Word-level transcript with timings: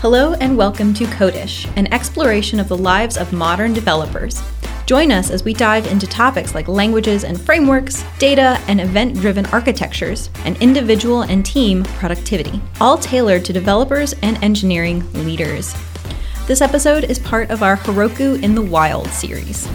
Hello 0.00 0.34
and 0.34 0.56
welcome 0.56 0.94
to 0.94 1.06
Codish, 1.06 1.68
an 1.74 1.92
exploration 1.92 2.60
of 2.60 2.68
the 2.68 2.76
lives 2.76 3.16
of 3.16 3.32
modern 3.32 3.72
developers. 3.72 4.40
Join 4.86 5.10
us 5.10 5.28
as 5.28 5.42
we 5.42 5.52
dive 5.52 5.88
into 5.88 6.06
topics 6.06 6.54
like 6.54 6.68
languages 6.68 7.24
and 7.24 7.38
frameworks, 7.38 8.04
data 8.16 8.60
and 8.68 8.80
event 8.80 9.16
driven 9.16 9.44
architectures, 9.46 10.30
and 10.44 10.56
individual 10.62 11.22
and 11.22 11.44
team 11.44 11.82
productivity, 11.82 12.62
all 12.80 12.96
tailored 12.96 13.44
to 13.46 13.52
developers 13.52 14.14
and 14.22 14.40
engineering 14.44 15.02
leaders. 15.14 15.74
This 16.46 16.60
episode 16.60 17.02
is 17.02 17.18
part 17.18 17.50
of 17.50 17.64
our 17.64 17.76
Heroku 17.76 18.40
in 18.40 18.54
the 18.54 18.62
Wild 18.62 19.08
series. 19.08 19.66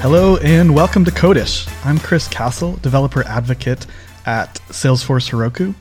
Hello 0.00 0.38
and 0.38 0.74
welcome 0.74 1.04
to 1.04 1.12
Codish. 1.12 1.72
I'm 1.84 2.00
Chris 2.00 2.26
Castle, 2.26 2.78
developer 2.78 3.24
advocate 3.28 3.86
at 4.26 4.56
Salesforce 4.70 5.30
Heroku, 5.30 5.76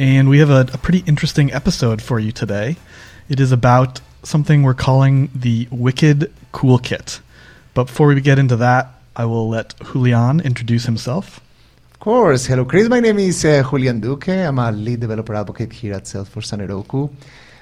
and 0.00 0.30
we 0.30 0.38
have 0.38 0.48
a, 0.48 0.62
a 0.72 0.78
pretty 0.78 1.04
interesting 1.06 1.52
episode 1.52 2.00
for 2.00 2.18
you 2.18 2.32
today. 2.32 2.76
It 3.28 3.38
is 3.38 3.52
about 3.52 4.00
something 4.22 4.62
we're 4.62 4.72
calling 4.72 5.28
the 5.34 5.68
Wicked 5.70 6.32
Cool 6.52 6.78
Kit. 6.78 7.20
But 7.74 7.84
before 7.84 8.06
we 8.06 8.18
get 8.22 8.38
into 8.38 8.56
that, 8.56 8.94
I 9.14 9.26
will 9.26 9.50
let 9.50 9.74
Julian 9.92 10.40
introduce 10.40 10.86
himself. 10.86 11.42
Of 11.92 12.00
course. 12.00 12.46
Hello, 12.46 12.64
Chris. 12.64 12.88
My 12.88 13.00
name 13.00 13.18
is 13.18 13.44
uh, 13.44 13.62
Julian 13.68 14.00
Duque. 14.00 14.30
I'm 14.30 14.58
a 14.58 14.72
lead 14.72 15.00
developer 15.00 15.34
advocate 15.34 15.74
here 15.74 15.92
at 15.92 16.04
Salesforce 16.04 16.54
and 16.54 16.62
Heroku. 16.62 17.12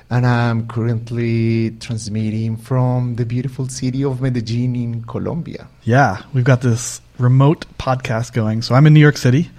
And 0.08 0.24
I'm 0.24 0.68
currently 0.68 1.72
transmitting 1.80 2.56
from 2.56 3.16
the 3.16 3.26
beautiful 3.26 3.68
city 3.68 4.04
of 4.04 4.20
Medellin 4.20 4.76
in 4.76 5.02
Colombia. 5.02 5.66
Yeah, 5.82 6.22
we've 6.32 6.44
got 6.44 6.60
this 6.60 7.00
remote 7.18 7.66
podcast 7.80 8.32
going. 8.32 8.62
So 8.62 8.76
I'm 8.76 8.86
in 8.86 8.94
New 8.94 9.00
York 9.00 9.16
City. 9.16 9.50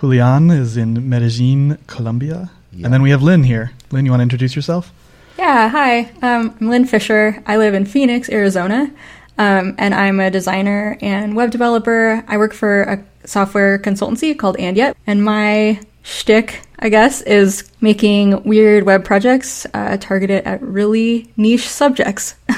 Julian 0.00 0.50
is 0.50 0.76
in 0.76 1.08
Medellin, 1.08 1.78
Colombia. 1.86 2.50
Yeah. 2.72 2.86
And 2.86 2.94
then 2.94 3.02
we 3.02 3.10
have 3.10 3.22
Lynn 3.22 3.44
here. 3.44 3.72
Lynn, 3.90 4.04
you 4.04 4.10
want 4.10 4.20
to 4.20 4.24
introduce 4.24 4.56
yourself? 4.56 4.92
Yeah, 5.38 5.68
hi. 5.68 6.10
Um, 6.22 6.56
I'm 6.60 6.68
Lynn 6.68 6.84
Fisher. 6.84 7.42
I 7.46 7.56
live 7.56 7.74
in 7.74 7.86
Phoenix, 7.86 8.28
Arizona, 8.28 8.90
um, 9.38 9.74
and 9.78 9.94
I'm 9.94 10.20
a 10.20 10.30
designer 10.30 10.98
and 11.00 11.36
web 11.36 11.50
developer. 11.50 12.22
I 12.28 12.36
work 12.36 12.52
for 12.52 12.82
a 12.82 13.04
software 13.26 13.78
consultancy 13.78 14.36
called 14.38 14.56
And 14.58 14.76
Yet, 14.76 14.96
and 15.06 15.24
my 15.24 15.80
shtick, 16.02 16.62
I 16.78 16.88
guess, 16.88 17.22
is 17.22 17.70
making 17.80 18.42
weird 18.44 18.84
web 18.84 19.04
projects 19.04 19.66
uh, 19.74 19.96
targeted 19.98 20.44
at 20.44 20.62
really 20.62 21.32
niche 21.36 21.68
subjects. 21.68 22.34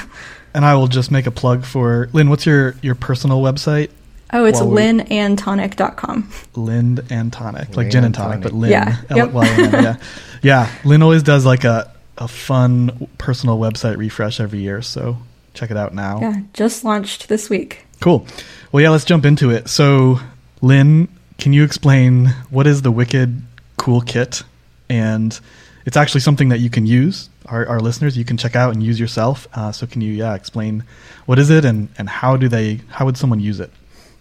And 0.53 0.65
I 0.65 0.73
will 0.73 0.87
just 0.87 1.11
make 1.11 1.27
a 1.27 1.31
plug 1.31 1.65
for 1.65 2.09
Lynn. 2.13 2.31
What's 2.31 2.47
your, 2.47 2.73
your 2.81 2.95
personal 2.95 3.41
website? 3.41 3.91
Oh, 4.33 4.45
it's 4.45 4.59
While 4.59 4.69
we- 4.71 4.81
lynnandtonic.com. 4.81 6.29
Lynn 6.55 6.99
and 7.09 7.31
tonic, 7.33 7.69
like 7.69 7.77
Lynn 7.77 7.89
gin 7.91 7.97
and 7.99 8.05
and 8.07 8.15
tonic, 8.15 8.31
tonic. 8.39 8.43
but 8.43 8.53
Lynn. 8.53 8.71
Yeah, 8.71 8.97
yep. 9.09 9.29
L-Y-N-N, 9.29 9.83
yeah. 9.83 9.97
Yeah. 10.41 10.71
Lynn 10.83 11.01
always 11.01 11.23
does 11.23 11.45
like 11.45 11.63
a, 11.63 11.91
a 12.17 12.27
fun 12.27 13.07
personal 13.17 13.57
website 13.59 13.97
refresh 13.97 14.39
every 14.39 14.59
year. 14.59 14.81
So 14.81 15.17
check 15.53 15.71
it 15.71 15.77
out 15.77 15.93
now. 15.93 16.19
Yeah, 16.21 16.41
just 16.53 16.83
launched 16.83 17.27
this 17.29 17.49
week. 17.49 17.85
Cool. 18.01 18.25
Well, 18.71 18.83
yeah, 18.83 18.89
let's 18.89 19.05
jump 19.05 19.25
into 19.25 19.49
it. 19.49 19.69
So, 19.69 20.19
Lynn, 20.61 21.07
can 21.39 21.53
you 21.53 21.63
explain 21.63 22.27
what 22.49 22.67
is 22.67 22.81
the 22.83 22.91
Wicked 22.91 23.41
Cool 23.77 24.01
Kit? 24.01 24.43
And 24.89 25.37
it's 25.85 25.97
actually 25.97 26.21
something 26.21 26.49
that 26.49 26.59
you 26.59 26.69
can 26.69 26.85
use. 26.85 27.29
Our, 27.47 27.65
our 27.67 27.79
listeners, 27.79 28.17
you 28.17 28.25
can 28.25 28.37
check 28.37 28.55
out 28.55 28.73
and 28.73 28.83
use 28.83 28.99
yourself. 28.99 29.47
Uh, 29.53 29.71
so, 29.71 29.87
can 29.87 30.01
you, 30.01 30.13
yeah, 30.13 30.35
explain 30.35 30.83
what 31.25 31.39
is 31.39 31.49
it 31.49 31.65
and, 31.65 31.89
and 31.97 32.07
how 32.07 32.37
do 32.37 32.47
they, 32.47 32.81
how 32.89 33.05
would 33.05 33.17
someone 33.17 33.39
use 33.39 33.59
it? 33.59 33.71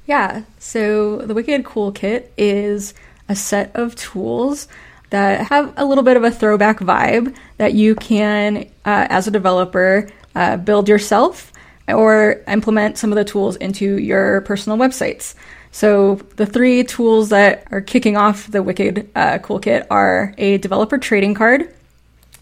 Yeah, 0.06 0.42
so 0.58 1.18
the 1.18 1.34
Wicked 1.34 1.64
Cool 1.64 1.90
Kit 1.90 2.32
is 2.38 2.94
a 3.28 3.34
set 3.34 3.74
of 3.74 3.96
tools 3.96 4.68
that 5.10 5.48
have 5.48 5.74
a 5.76 5.84
little 5.84 6.04
bit 6.04 6.16
of 6.16 6.22
a 6.22 6.30
throwback 6.30 6.78
vibe 6.78 7.34
that 7.58 7.74
you 7.74 7.96
can, 7.96 8.68
uh, 8.84 9.06
as 9.10 9.26
a 9.26 9.32
developer, 9.32 10.08
uh, 10.36 10.58
build 10.58 10.88
yourself 10.88 11.52
or 11.88 12.42
implement 12.46 12.98
some 12.98 13.10
of 13.10 13.16
the 13.16 13.24
tools 13.24 13.56
into 13.56 13.98
your 13.98 14.42
personal 14.42 14.78
websites. 14.78 15.34
So 15.72 16.16
the 16.36 16.46
three 16.46 16.84
tools 16.84 17.30
that 17.30 17.66
are 17.72 17.80
kicking 17.80 18.16
off 18.16 18.50
the 18.50 18.62
Wicked 18.62 19.10
uh, 19.16 19.38
Cool 19.38 19.58
Kit 19.58 19.86
are 19.90 20.34
a 20.38 20.58
developer 20.58 20.98
trading 20.98 21.34
card, 21.34 21.72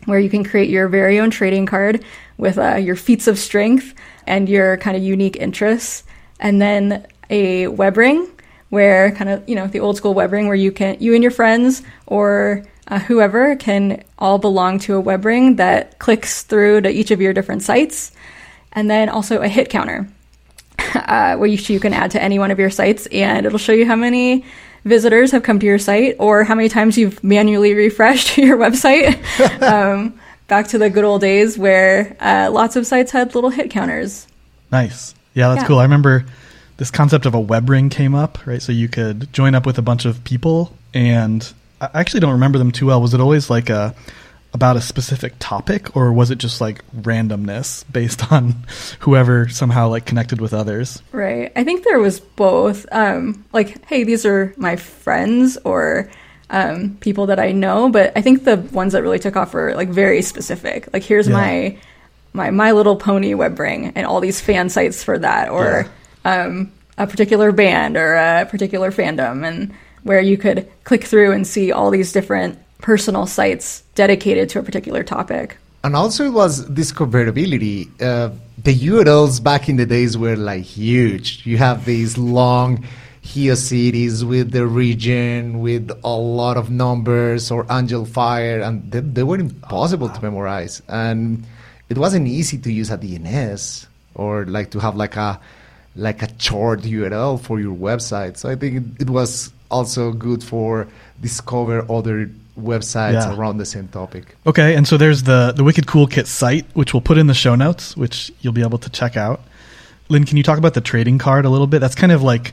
where 0.05 0.19
you 0.19 0.29
can 0.29 0.45
create 0.45 0.69
your 0.69 0.89
very 0.89 1.19
own 1.19 1.31
trading 1.31 1.65
card 1.65 2.05
with 2.37 2.59
uh, 2.59 2.77
your 2.77 2.97
feats 2.97 3.27
of 3.27 3.39
strength 3.39 3.95
and 4.27 4.51
your 4.51 4.77
kind 4.77 4.97
of 4.99 5.03
unique 5.03 5.37
interests. 5.37 6.05
And 6.41 6.61
then 6.61 7.07
a 7.31 7.67
web 7.69 7.97
ring, 7.97 8.29
where 8.71 9.13
kind 9.13 9.31
of, 9.31 9.49
you 9.49 9.55
know, 9.55 9.67
the 9.67 9.81
old 9.81 9.97
school 9.97 10.15
web 10.15 10.33
ring 10.33 10.47
where 10.47 10.57
you 10.57 10.73
can, 10.73 10.97
you 11.01 11.15
and 11.15 11.23
your 11.23 11.31
friends 11.31 11.83
or 12.07 12.65
uh, 12.89 12.99
whoever 12.99 13.57
can 13.57 14.03
all 14.19 14.39
belong 14.39 14.79
to 14.81 14.95
a 14.97 15.01
web 15.01 15.25
ring 15.25 15.57
that 15.57 15.99
clicks 15.99 16.43
through 16.43 16.81
to 16.83 16.91
each 16.91 17.11
of 17.11 17.21
your 17.21 17.33
different 17.33 17.63
sites. 17.63 18.13
And 18.73 18.91
then 18.91 19.09
also 19.09 19.41
a 19.41 19.49
hit 19.49 19.71
counter, 19.71 20.09
uh, 20.95 21.37
where 21.37 21.47
you, 21.49 21.57
you 21.73 21.79
can 21.79 21.93
add 21.95 22.11
to 22.13 22.23
any 22.23 22.39
one 22.39 22.51
of 22.51 22.59
your 22.59 22.71
sites 22.71 23.07
and 23.07 23.47
it'll 23.47 23.59
show 23.59 23.73
you 23.73 23.87
how 23.87 23.97
many 23.97 24.45
visitors 24.85 25.31
have 25.31 25.43
come 25.45 25.59
to 25.61 25.67
your 25.67 25.79
site 25.79 26.17
or 26.19 26.45
how 26.45 26.55
many 26.55 26.69
times 26.69 26.99
you've 26.99 27.23
manually 27.23 27.73
refreshed 27.75 28.37
your 28.39 28.59
website. 28.59 29.15
um, 29.63 30.19
back 30.49 30.67
to 30.69 30.79
the 30.79 30.91
good 30.91 31.05
old 31.05 31.21
days 31.21 31.57
where 31.57 32.17
uh, 32.21 32.51
lots 32.53 32.75
of 32.77 32.87
sites 32.87 33.13
had 33.13 33.35
little 33.35 33.51
hit 33.51 33.71
counters. 33.71 34.27
Nice. 34.73 35.15
Yeah, 35.33 35.49
that's 35.51 35.63
Yeah. 35.63 35.69
cool. 35.69 35.79
I 35.79 35.85
remember 35.85 36.27
this 36.85 36.91
concept 36.91 37.25
of 37.25 37.33
a 37.35 37.41
web 37.41 37.71
ring 37.71 37.89
came 37.89 38.15
up, 38.15 38.47
right? 38.47 38.61
So 38.61 38.71
you 38.71 38.89
could 38.89 39.33
join 39.33 39.55
up 39.55 39.65
with 39.65 39.79
a 39.79 39.83
bunch 39.83 40.05
of 40.05 40.23
people, 40.23 40.77
and 40.93 41.51
I 41.81 41.89
actually 41.95 42.21
don't 42.21 42.33
remember 42.33 42.59
them 42.59 42.73
too 42.73 42.85
well. 42.85 43.01
Was 43.01 43.15
it 43.15 43.21
always 43.23 43.49
like 43.49 43.71
a 43.71 43.95
about 44.53 44.77
a 44.77 44.83
specific 44.83 45.33
topic, 45.39 45.97
or 45.97 46.13
was 46.13 46.31
it 46.31 46.37
just 46.37 46.61
like 46.61 46.85
randomness 46.95 47.85
based 47.91 48.31
on 48.33 48.67
whoever 49.01 49.49
somehow 49.49 49.89
like 49.89 50.05
connected 50.05 50.43
with 50.43 50.53
others? 50.53 51.03
Right. 51.11 51.51
I 51.57 51.65
think 51.65 51.85
there 51.85 52.01
was 52.01 52.21
both. 52.21 52.85
Um, 52.93 53.47
like, 53.55 53.83
hey, 53.87 54.05
these 54.05 54.27
are 54.27 54.53
my 54.59 54.77
friends 54.77 55.57
or 55.65 56.11
um, 56.51 56.99
people 57.01 57.25
that 57.29 57.41
I 57.41 57.53
know, 57.53 57.89
but 57.89 58.13
I 58.15 58.21
think 58.21 58.45
the 58.45 58.59
ones 58.59 58.93
that 58.93 59.03
really 59.03 59.19
took 59.19 59.37
off 59.37 59.55
were 59.55 59.75
like 59.75 59.89
very 59.89 60.21
specific. 60.21 60.93
Like, 60.93 61.03
here's 61.03 61.29
Yeah. 61.29 61.35
my 61.37 61.79
my 62.35 62.51
My 62.51 62.73
Little 62.73 62.97
Pony 62.97 63.33
web 63.33 63.59
ring 63.59 63.93
and 63.95 64.05
all 64.07 64.21
these 64.21 64.39
fan 64.39 64.69
sites 64.69 65.03
for 65.03 65.19
that, 65.19 65.49
or 65.49 65.87
um, 66.25 66.73
a 66.99 67.07
particular 67.07 67.53
band 67.53 67.97
or 67.97 68.15
a 68.15 68.47
particular 68.51 68.91
fandom, 68.91 69.47
and 69.47 69.73
where 70.03 70.21
you 70.21 70.37
could 70.37 70.69
click 70.85 71.05
through 71.05 71.33
and 71.33 71.47
see 71.47 71.73
all 71.73 71.91
these 71.91 72.13
different 72.13 72.59
personal 72.79 73.27
sites 73.27 73.83
dedicated 73.95 74.49
to 74.51 74.59
a 74.59 74.63
particular 74.63 75.03
topic. 75.03 75.57
And 75.83 75.95
also, 75.97 76.25
it 76.25 76.33
was 76.33 76.67
discoverability. 76.69 77.89
Uh, 78.01 78.31
the 78.63 78.75
URLs 78.75 79.43
back 79.43 79.69
in 79.69 79.77
the 79.77 79.87
days 79.87 80.17
were 80.17 80.37
like 80.37 80.63
huge. 80.63 81.47
You 81.47 81.59
have 81.59 81.85
these 81.85 82.17
long 82.17 82.87
geocities 83.25 84.23
with 84.23 84.53
the 84.53 84.67
region, 84.67 85.61
with 85.61 85.91
a 86.05 86.17
lot 86.17 86.57
of 86.57 86.71
numbers 86.71 87.51
or 87.51 87.65
Angelfire, 87.65 88.67
and 88.67 88.91
they, 88.91 89.01
they 89.01 89.23
were 89.23 89.39
impossible 89.39 90.09
to 90.09 90.23
memorize. 90.23 90.83
And 90.89 91.45
it 91.89 91.99
wasn't 91.99 92.29
easy 92.29 92.59
to 92.59 92.73
use 92.73 92.91
a 92.91 92.99
DNS 92.99 93.87
or 94.15 94.45
like 94.47 94.71
to 94.71 94.79
have 94.79 94.97
like 94.97 95.17
a 95.17 95.41
like 95.97 96.23
a 96.23 96.29
short 96.39 96.81
URL 96.83 97.41
for 97.41 97.61
your 97.61 97.75
website. 97.75 98.37
So 98.37 98.49
I 98.51 98.57
think 98.57 98.77
it, 98.99 99.03
it 99.03 99.11
was 99.11 99.53
also 99.71 100.13
good 100.13 100.43
for 100.43 100.89
discover 101.21 101.85
other 101.91 102.31
websites 102.59 103.15
Yeah. 103.15 103.35
around 103.37 103.59
the 103.59 103.65
same 103.67 103.89
topic. 103.89 104.37
Okay, 104.47 104.75
and 104.77 104.87
so 104.87 104.97
there's 104.97 105.25
the 105.25 105.53
the 105.57 105.65
Wicked 105.65 105.87
Cool 105.87 106.07
Kit 106.07 106.27
site, 106.27 106.67
which 106.75 106.93
we'll 106.95 107.01
put 107.01 107.19
in 107.19 107.27
the 107.27 107.35
show 107.35 107.55
notes, 107.55 107.97
which 107.97 108.33
you'll 108.41 108.53
be 108.53 108.63
able 108.63 108.79
to 108.79 108.91
check 108.91 109.17
out. 109.17 109.41
Lynn, 110.09 110.25
can 110.25 110.37
you 110.37 110.43
talk 110.43 110.59
about 110.59 110.75
the 110.75 110.81
trading 110.81 111.19
card 111.19 111.45
a 111.45 111.51
little 111.51 111.67
bit? 111.67 111.81
That's 111.81 111.95
kind 111.95 112.13
of 112.13 112.23
like 112.23 112.53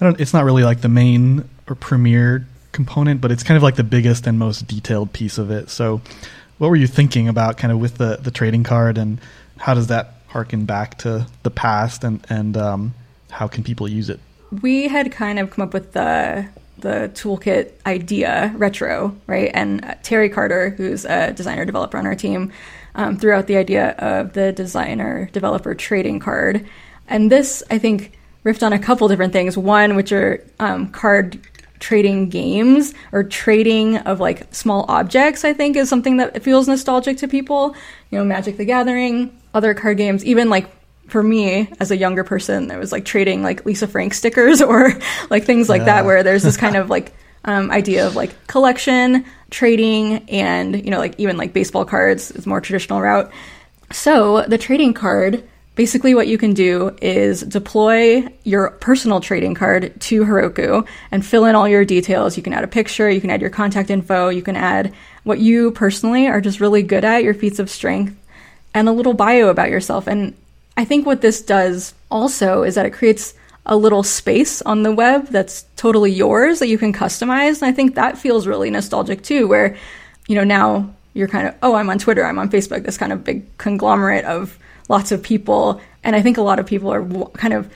I 0.00 0.04
don't. 0.04 0.20
It's 0.20 0.32
not 0.32 0.44
really 0.44 0.64
like 0.64 0.80
the 0.80 0.88
main 0.88 1.48
or 1.68 1.74
premier 1.74 2.46
component, 2.72 3.20
but 3.20 3.30
it's 3.32 3.42
kind 3.42 3.56
of 3.56 3.62
like 3.62 3.76
the 3.76 3.84
biggest 3.84 4.26
and 4.26 4.38
most 4.38 4.66
detailed 4.66 5.12
piece 5.12 5.38
of 5.38 5.50
it. 5.50 5.70
So, 5.70 6.00
what 6.58 6.68
were 6.68 6.76
you 6.76 6.86
thinking 6.86 7.28
about, 7.28 7.56
kind 7.56 7.72
of 7.72 7.78
with 7.78 7.98
the 7.98 8.16
the 8.20 8.30
trading 8.30 8.64
card, 8.64 8.98
and 8.98 9.20
how 9.58 9.74
does 9.74 9.86
that 9.88 10.15
harken 10.28 10.64
back 10.64 10.98
to 10.98 11.26
the 11.42 11.50
past, 11.50 12.04
and 12.04 12.24
and 12.28 12.56
um, 12.56 12.94
how 13.30 13.48
can 13.48 13.64
people 13.64 13.88
use 13.88 14.10
it? 14.10 14.20
we 14.62 14.88
had 14.88 15.12
kind 15.12 15.38
of 15.38 15.50
come 15.50 15.64
up 15.64 15.74
with 15.74 15.92
the 15.92 16.46
the 16.78 17.10
toolkit 17.14 17.72
idea 17.86 18.52
retro 18.56 19.16
right? 19.26 19.50
And 19.54 19.84
uh, 19.84 19.94
terry 20.02 20.28
carter 20.28 20.70
who's 20.70 21.04
a 21.06 21.32
designer 21.32 21.64
developer 21.64 21.96
on 21.96 22.06
our 22.06 22.14
team 22.14 22.52
um, 22.94 23.16
threw 23.16 23.32
out 23.32 23.46
the 23.46 23.56
idea 23.56 23.90
of 23.92 24.34
the 24.34 24.52
designer 24.52 25.30
developer 25.32 25.74
trading 25.74 26.20
card. 26.20 26.66
And 27.08 27.30
this 27.30 27.62
i 27.70 27.78
think 27.78 28.12
riffed 28.44 28.64
on 28.64 28.72
a 28.72 28.78
couple 28.78 29.08
different 29.08 29.32
things. 29.32 29.56
One 29.56 29.96
which 29.96 30.12
are 30.12 30.44
um, 30.60 30.88
card 30.88 31.40
trading 31.78 32.28
games 32.28 32.94
or 33.12 33.22
trading 33.22 33.98
of 33.98 34.18
like 34.18 34.54
small 34.54 34.86
objects 34.88 35.44
i 35.44 35.52
think 35.52 35.76
is 35.76 35.90
something 35.90 36.16
that 36.16 36.42
feels 36.42 36.68
nostalgic 36.68 37.16
to 37.18 37.28
people. 37.28 37.74
You 38.10 38.18
know 38.18 38.24
magic 38.24 38.58
the 38.58 38.64
gathering 38.64 39.36
other 39.56 39.74
card 39.74 39.96
games 39.96 40.24
even 40.24 40.48
like 40.50 40.66
for 41.08 41.22
me 41.22 41.68
as 41.80 41.90
a 41.90 41.96
younger 41.96 42.24
person, 42.24 42.66
there 42.68 42.78
was 42.78 42.90
like 42.92 43.04
trading 43.04 43.42
like 43.42 43.64
Lisa 43.64 43.86
Frank 43.86 44.12
stickers 44.12 44.60
or 44.70 44.92
like 45.30 45.44
things 45.44 45.68
like 45.68 45.80
Yeah. 45.80 45.84
that, 45.86 46.04
where 46.04 46.22
there's 46.22 46.42
this 46.42 46.56
kind 46.64 46.76
of 46.76 46.90
like 46.90 47.12
um, 47.44 47.70
idea 47.70 48.06
of 48.06 48.16
like 48.16 48.32
collection, 48.48 49.24
trading, 49.50 50.28
and 50.28 50.84
you 50.84 50.90
know 50.90 50.98
like 50.98 51.14
even 51.18 51.36
like 51.36 51.52
baseball 51.52 51.84
cards 51.84 52.30
is 52.32 52.46
more 52.46 52.60
traditional 52.60 53.00
route. 53.00 53.30
So 53.92 54.42
the 54.42 54.58
trading 54.58 54.94
card 54.94 55.42
basically 55.76 56.14
what 56.14 56.26
you 56.26 56.38
can 56.38 56.54
do 56.54 56.96
is 57.02 57.42
deploy 57.42 58.26
your 58.44 58.70
personal 58.80 59.20
trading 59.20 59.54
card 59.54 59.92
to 60.00 60.24
Heroku 60.24 60.86
and 61.12 61.24
fill 61.24 61.44
in 61.44 61.54
all 61.54 61.68
your 61.68 61.84
details. 61.84 62.34
You 62.36 62.42
can 62.42 62.54
add 62.54 62.64
a 62.64 62.66
picture, 62.66 63.10
you 63.10 63.20
can 63.20 63.28
add 63.30 63.42
your 63.42 63.50
contact 63.50 63.90
info, 63.90 64.30
you 64.30 64.40
can 64.42 64.56
add 64.56 64.92
what 65.24 65.38
you 65.38 65.70
personally 65.72 66.26
are 66.28 66.40
just 66.40 66.60
really 66.60 66.82
good 66.82 67.04
at, 67.04 67.22
your 67.22 67.34
feats 67.34 67.58
of 67.58 67.68
strength, 67.68 68.16
and 68.76 68.90
a 68.90 68.92
little 68.92 69.14
bio 69.14 69.48
about 69.48 69.70
yourself. 69.70 70.06
And 70.06 70.34
I 70.76 70.84
think 70.84 71.06
what 71.06 71.22
this 71.22 71.40
does 71.40 71.94
also 72.10 72.62
is 72.62 72.74
that 72.74 72.84
it 72.84 72.92
creates 72.92 73.32
a 73.64 73.74
little 73.74 74.02
space 74.02 74.60
on 74.62 74.82
the 74.82 74.94
web 74.94 75.28
that's 75.28 75.64
totally 75.76 76.12
yours 76.12 76.58
that 76.58 76.68
you 76.68 76.76
can 76.76 76.92
customize. 76.92 77.62
And 77.62 77.70
I 77.70 77.72
think 77.72 77.94
that 77.94 78.18
feels 78.18 78.46
really 78.46 78.68
nostalgic 78.70 79.22
too, 79.22 79.48
where, 79.48 79.76
you 80.28 80.36
know, 80.36 80.44
now 80.44 80.90
you're 81.14 81.26
kind 81.26 81.48
of, 81.48 81.54
oh, 81.62 81.74
I'm 81.74 81.88
on 81.88 81.98
Twitter, 81.98 82.22
I'm 82.22 82.38
on 82.38 82.50
Facebook, 82.50 82.84
this 82.84 82.98
kind 82.98 83.14
of 83.14 83.24
big 83.24 83.44
conglomerate 83.56 84.26
of 84.26 84.58
lots 84.90 85.10
of 85.10 85.22
people. 85.22 85.80
And 86.04 86.14
I 86.14 86.20
think 86.20 86.36
a 86.36 86.42
lot 86.42 86.58
of 86.58 86.66
people 86.66 86.92
are 86.92 87.02
kind 87.30 87.54
of 87.54 87.72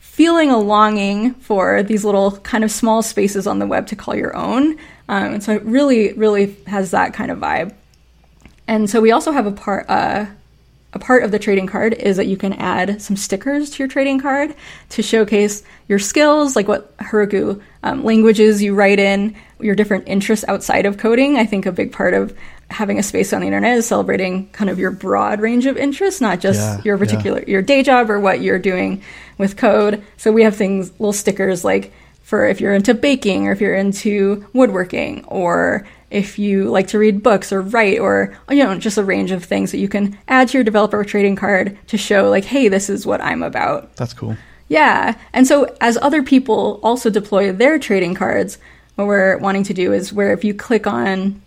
feeling 0.00 0.50
a 0.50 0.58
longing 0.58 1.34
for 1.34 1.84
these 1.84 2.04
little 2.04 2.32
kind 2.38 2.64
of 2.64 2.72
small 2.72 3.02
spaces 3.02 3.46
on 3.46 3.60
the 3.60 3.66
web 3.68 3.86
to 3.86 3.96
call 3.96 4.16
your 4.16 4.36
own. 4.36 4.72
Um, 5.08 5.34
and 5.34 5.44
so 5.44 5.52
it 5.52 5.62
really, 5.62 6.12
really 6.14 6.56
has 6.66 6.90
that 6.90 7.14
kind 7.14 7.30
of 7.30 7.38
vibe. 7.38 7.72
And 8.66 8.88
so 8.88 9.00
we 9.00 9.10
also 9.10 9.32
have 9.32 9.46
a 9.46 9.52
part, 9.52 9.86
uh, 9.88 10.26
a 10.92 10.98
part 10.98 11.24
of 11.24 11.30
the 11.30 11.38
trading 11.38 11.66
card 11.66 11.92
is 11.92 12.16
that 12.16 12.26
you 12.26 12.36
can 12.36 12.52
add 12.52 13.02
some 13.02 13.16
stickers 13.16 13.70
to 13.70 13.78
your 13.80 13.88
trading 13.88 14.20
card 14.20 14.54
to 14.90 15.02
showcase 15.02 15.62
your 15.88 15.98
skills, 15.98 16.56
like 16.56 16.68
what 16.68 16.96
Heroku 16.98 17.60
um, 17.82 18.04
languages 18.04 18.62
you 18.62 18.74
write 18.74 18.98
in, 18.98 19.34
your 19.60 19.74
different 19.74 20.06
interests 20.06 20.44
outside 20.48 20.86
of 20.86 20.96
coding. 20.96 21.36
I 21.36 21.46
think 21.46 21.66
a 21.66 21.72
big 21.72 21.92
part 21.92 22.14
of 22.14 22.36
having 22.70 22.98
a 22.98 23.02
space 23.02 23.32
on 23.32 23.40
the 23.40 23.46
internet 23.46 23.76
is 23.76 23.86
celebrating 23.86 24.48
kind 24.50 24.70
of 24.70 24.78
your 24.78 24.90
broad 24.90 25.40
range 25.40 25.66
of 25.66 25.76
interests, 25.76 26.20
not 26.20 26.40
just 26.40 26.60
yeah, 26.60 26.82
your 26.84 26.98
particular 26.98 27.40
yeah. 27.40 27.48
your 27.48 27.62
day 27.62 27.82
job 27.82 28.10
or 28.10 28.18
what 28.18 28.40
you're 28.40 28.58
doing 28.58 29.02
with 29.38 29.56
code. 29.56 30.02
So 30.16 30.32
we 30.32 30.42
have 30.44 30.56
things, 30.56 30.90
little 30.92 31.12
stickers 31.12 31.64
like 31.64 31.92
for 32.22 32.46
if 32.46 32.60
you're 32.60 32.74
into 32.74 32.94
baking 32.94 33.48
or 33.48 33.52
if 33.52 33.60
you're 33.60 33.74
into 33.74 34.46
woodworking 34.52 35.24
or 35.26 35.86
if 36.10 36.38
you 36.38 36.70
like 36.70 36.88
to 36.88 36.98
read 36.98 37.22
books 37.22 37.52
or 37.52 37.60
write 37.60 37.98
or 37.98 38.36
you 38.50 38.62
know 38.62 38.78
just 38.78 38.98
a 38.98 39.04
range 39.04 39.30
of 39.30 39.44
things 39.44 39.72
that 39.72 39.78
you 39.78 39.88
can 39.88 40.18
add 40.28 40.48
to 40.48 40.58
your 40.58 40.64
developer 40.64 41.02
trading 41.04 41.36
card 41.36 41.76
to 41.88 41.98
show 41.98 42.28
like 42.30 42.44
hey 42.44 42.68
this 42.68 42.88
is 42.88 43.06
what 43.06 43.20
i'm 43.20 43.42
about. 43.42 43.94
That's 43.96 44.12
cool. 44.12 44.36
Yeah. 44.66 45.18
And 45.34 45.46
so 45.46 45.76
as 45.80 45.98
other 45.98 46.22
people 46.22 46.80
also 46.82 47.10
deploy 47.10 47.52
their 47.52 47.78
trading 47.78 48.14
cards 48.14 48.58
what 48.94 49.06
we're 49.06 49.38
wanting 49.38 49.64
to 49.64 49.74
do 49.74 49.92
is 49.92 50.12
where 50.12 50.32
if 50.32 50.44
you 50.44 50.54
click 50.54 50.86
on 50.86 51.40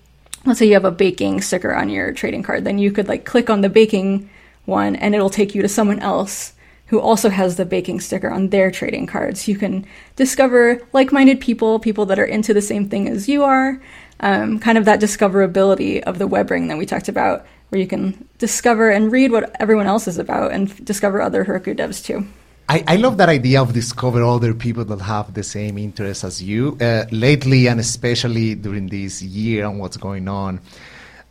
let's 0.46 0.60
say 0.60 0.68
you 0.68 0.74
have 0.74 0.86
a 0.86 0.92
baking 0.92 1.42
sticker 1.42 1.74
on 1.74 1.90
your 1.90 2.12
trading 2.12 2.44
card 2.44 2.64
then 2.64 2.78
you 2.78 2.92
could 2.92 3.08
like 3.08 3.26
click 3.26 3.50
on 3.50 3.62
the 3.62 3.70
baking 3.70 4.30
one 4.66 4.96
and 4.96 5.16
it'll 5.16 5.30
take 5.30 5.56
you 5.56 5.62
to 5.62 5.70
someone 5.70 6.00
else 6.00 6.54
who 6.88 7.00
also 7.00 7.30
has 7.30 7.56
the 7.56 7.66
baking 7.66 8.00
sticker 8.00 8.30
on 8.30 8.50
their 8.50 8.72
trading 8.72 9.06
cards. 9.06 9.48
You 9.48 9.58
can 9.58 9.86
discover 10.16 10.82
like 10.94 11.12
minded 11.12 11.40
people, 11.40 11.80
people 11.80 12.06
that 12.08 12.20
are 12.20 12.26
into 12.26 12.54
the 12.54 12.62
same 12.62 12.90
thing 12.90 13.08
as 13.08 13.30
you 13.30 13.44
are, 13.44 13.80
um, 14.22 14.60
kind 14.60 14.78
of 14.78 14.86
that 14.86 15.00
discoverability 15.00 16.02
of 16.04 16.18
the 16.18 16.28
web 16.28 16.50
ring 16.50 16.68
that 16.68 16.78
we 16.78 16.86
talked 16.86 17.10
about, 17.10 17.46
where 17.70 17.80
you 17.80 17.88
can 17.88 18.28
discover 18.38 18.90
and 18.90 19.12
read 19.12 19.32
what 19.32 19.56
everyone 19.60 19.88
else 19.88 20.08
is 20.08 20.18
about 20.18 20.52
and 20.52 20.84
discover 20.86 21.22
other 21.22 21.44
Heroku 21.44 21.78
devs 21.78 22.04
too. 22.04 22.26
I, 22.70 22.84
I 22.86 22.96
love 22.98 23.16
that 23.18 23.30
idea 23.30 23.62
of 23.62 23.72
discover 23.74 24.24
other 24.24 24.54
people 24.54 24.84
that 24.86 25.00
have 25.00 25.34
the 25.34 25.44
same 25.44 25.78
interests 25.78 26.26
as 26.26 26.44
you. 26.44 26.78
Uh, 26.82 27.06
lately, 27.12 27.68
and 27.68 27.80
especially 27.80 28.56
during 28.56 28.88
this 28.88 29.22
year 29.22 29.66
and 29.66 29.80
what's 29.80 29.96
going 29.96 30.28
on, 30.28 30.60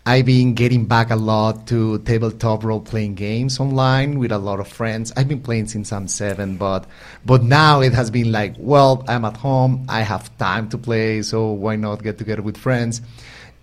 I've 0.09 0.25
been 0.25 0.55
getting 0.55 0.87
back 0.87 1.11
a 1.11 1.17
lot 1.17 1.67
to 1.67 1.99
tabletop 1.99 2.63
role 2.63 2.81
playing 2.81 3.17
games 3.17 3.59
online 3.59 4.21
with 4.21 4.31
a 4.31 4.39
lot 4.39 4.61
of 4.61 4.69
friends. 4.69 5.13
I've 5.17 5.27
been 5.27 5.41
playing 5.41 5.67
since 5.67 5.93
I'm 5.93 6.07
seven, 6.07 6.57
but 6.57 6.87
but 7.25 7.43
now 7.43 7.81
it 7.81 7.93
has 7.93 8.09
been 8.09 8.31
like, 8.31 8.55
well, 8.57 9.05
I'm 9.09 9.25
at 9.25 9.37
home, 9.37 9.85
I 9.89 10.03
have 10.03 10.31
time 10.39 10.69
to 10.69 10.79
play, 10.79 11.23
so 11.23 11.51
why 11.51 11.75
not 11.75 12.05
get 12.05 12.19
together 12.19 12.41
with 12.41 12.57
friends? 12.57 13.03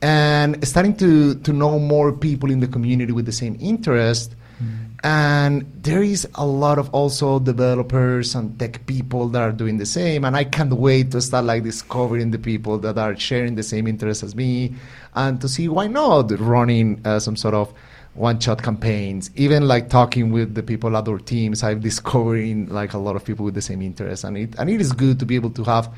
And 0.01 0.67
starting 0.67 0.97
to 0.97 1.35
to 1.35 1.53
know 1.53 1.79
more 1.79 2.11
people 2.11 2.51
in 2.51 2.59
the 2.59 2.67
community 2.67 3.13
with 3.13 3.25
the 3.25 3.31
same 3.31 3.55
interest. 3.61 4.35
Mm-hmm. 4.61 4.83
And 5.05 5.65
there 5.81 6.03
is 6.03 6.27
a 6.35 6.45
lot 6.45 6.77
of 6.77 6.89
also 6.91 7.39
developers 7.39 8.35
and 8.35 8.57
tech 8.57 8.85
people 8.85 9.27
that 9.29 9.41
are 9.41 9.51
doing 9.51 9.77
the 9.77 9.85
same. 9.85 10.23
And 10.23 10.35
I 10.35 10.45
can't 10.45 10.71
wait 10.71 11.11
to 11.11 11.19
start 11.19 11.43
like 11.43 11.63
discovering 11.63 12.31
the 12.31 12.39
people 12.39 12.77
that 12.79 12.97
are 12.97 13.15
sharing 13.17 13.55
the 13.55 13.63
same 13.63 13.87
interest 13.87 14.23
as 14.23 14.33
me 14.33 14.75
and 15.15 15.41
to 15.41 15.47
see 15.47 15.67
why 15.67 15.87
not 15.87 16.31
running 16.39 17.01
uh, 17.05 17.19
some 17.19 17.35
sort 17.35 17.53
of 17.53 17.73
one 18.15 18.39
shot 18.39 18.61
campaigns 18.61 19.31
even 19.35 19.67
like 19.67 19.89
talking 19.89 20.31
with 20.31 20.53
the 20.53 20.61
people 20.61 20.95
other 20.95 21.17
teams 21.17 21.63
i'm 21.63 21.79
discovering 21.79 22.67
like 22.69 22.93
a 22.93 22.97
lot 22.97 23.15
of 23.15 23.25
people 23.25 23.43
with 23.43 23.55
the 23.55 23.61
same 23.61 23.81
interests 23.81 24.23
and 24.23 24.37
it 24.37 24.53
and 24.59 24.69
it 24.69 24.79
is 24.79 24.91
good 24.91 25.19
to 25.19 25.25
be 25.25 25.35
able 25.35 25.49
to 25.49 25.63
have 25.63 25.91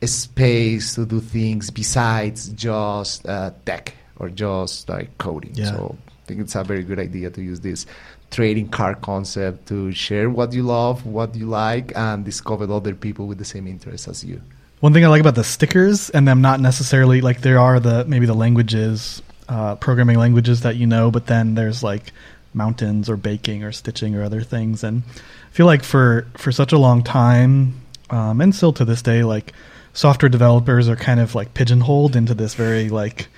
a 0.00 0.06
space 0.06 0.96
to 0.96 1.06
do 1.06 1.20
things 1.20 1.70
besides 1.70 2.48
just 2.50 3.26
uh, 3.28 3.52
tech 3.64 3.94
or 4.16 4.28
just 4.28 4.88
like 4.88 5.16
coding. 5.18 5.52
Yeah. 5.54 5.70
so 5.70 5.96
i 6.08 6.26
think 6.26 6.40
it's 6.40 6.56
a 6.56 6.64
very 6.64 6.82
good 6.82 6.98
idea 6.98 7.30
to 7.30 7.40
use 7.40 7.60
this 7.60 7.86
trading 8.32 8.68
card 8.68 9.00
concept 9.02 9.68
to 9.68 9.92
share 9.92 10.30
what 10.30 10.52
you 10.52 10.62
love 10.64 11.06
what 11.06 11.34
you 11.36 11.46
like 11.46 11.92
and 11.94 12.24
discover 12.24 12.70
other 12.72 12.94
people 12.94 13.26
with 13.26 13.38
the 13.38 13.44
same 13.44 13.68
interests 13.68 14.08
as 14.08 14.24
you 14.24 14.40
one 14.82 14.92
thing 14.92 15.04
I 15.04 15.08
like 15.08 15.20
about 15.20 15.36
the 15.36 15.44
stickers 15.44 16.10
and 16.10 16.26
them 16.26 16.40
not 16.40 16.58
necessarily 16.58 17.20
like 17.20 17.40
there 17.40 17.60
are 17.60 17.78
the 17.78 18.04
maybe 18.04 18.26
the 18.26 18.34
languages, 18.34 19.22
uh, 19.48 19.76
programming 19.76 20.18
languages 20.18 20.62
that 20.62 20.74
you 20.74 20.88
know, 20.88 21.08
but 21.12 21.28
then 21.28 21.54
there's 21.54 21.84
like 21.84 22.10
mountains 22.52 23.08
or 23.08 23.16
baking 23.16 23.62
or 23.62 23.70
stitching 23.70 24.16
or 24.16 24.24
other 24.24 24.40
things. 24.40 24.82
And 24.82 25.04
I 25.06 25.52
feel 25.52 25.66
like 25.66 25.84
for 25.84 26.26
for 26.36 26.50
such 26.50 26.72
a 26.72 26.78
long 26.78 27.04
time, 27.04 27.80
um, 28.10 28.40
and 28.40 28.52
still 28.52 28.72
to 28.72 28.84
this 28.84 29.02
day, 29.02 29.22
like 29.22 29.52
software 29.92 30.28
developers 30.28 30.88
are 30.88 30.96
kind 30.96 31.20
of 31.20 31.36
like 31.36 31.54
pigeonholed 31.54 32.16
into 32.16 32.34
this 32.34 32.54
very 32.54 32.88
like 32.88 33.28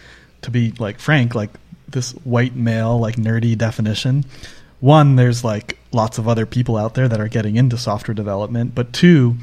to 0.41 0.50
be 0.50 0.70
like 0.79 0.99
frank 0.99 1.35
like 1.35 1.50
this 1.88 2.12
white 2.25 2.55
male 2.55 2.99
like 2.99 3.17
nerdy 3.17 3.58
definition 3.58 4.25
one 4.79 5.17
there's 5.17 5.43
like 5.43 5.79
lots 5.91 6.17
of 6.17 6.29
other 6.29 6.46
people 6.46 6.76
out 6.76 6.94
there 6.94 7.08
that 7.08 7.20
are 7.20 7.29
getting 7.29 7.56
into 7.56 7.76
software 7.76 8.14
development 8.14 8.73
but 8.75 8.93
two 8.93 9.37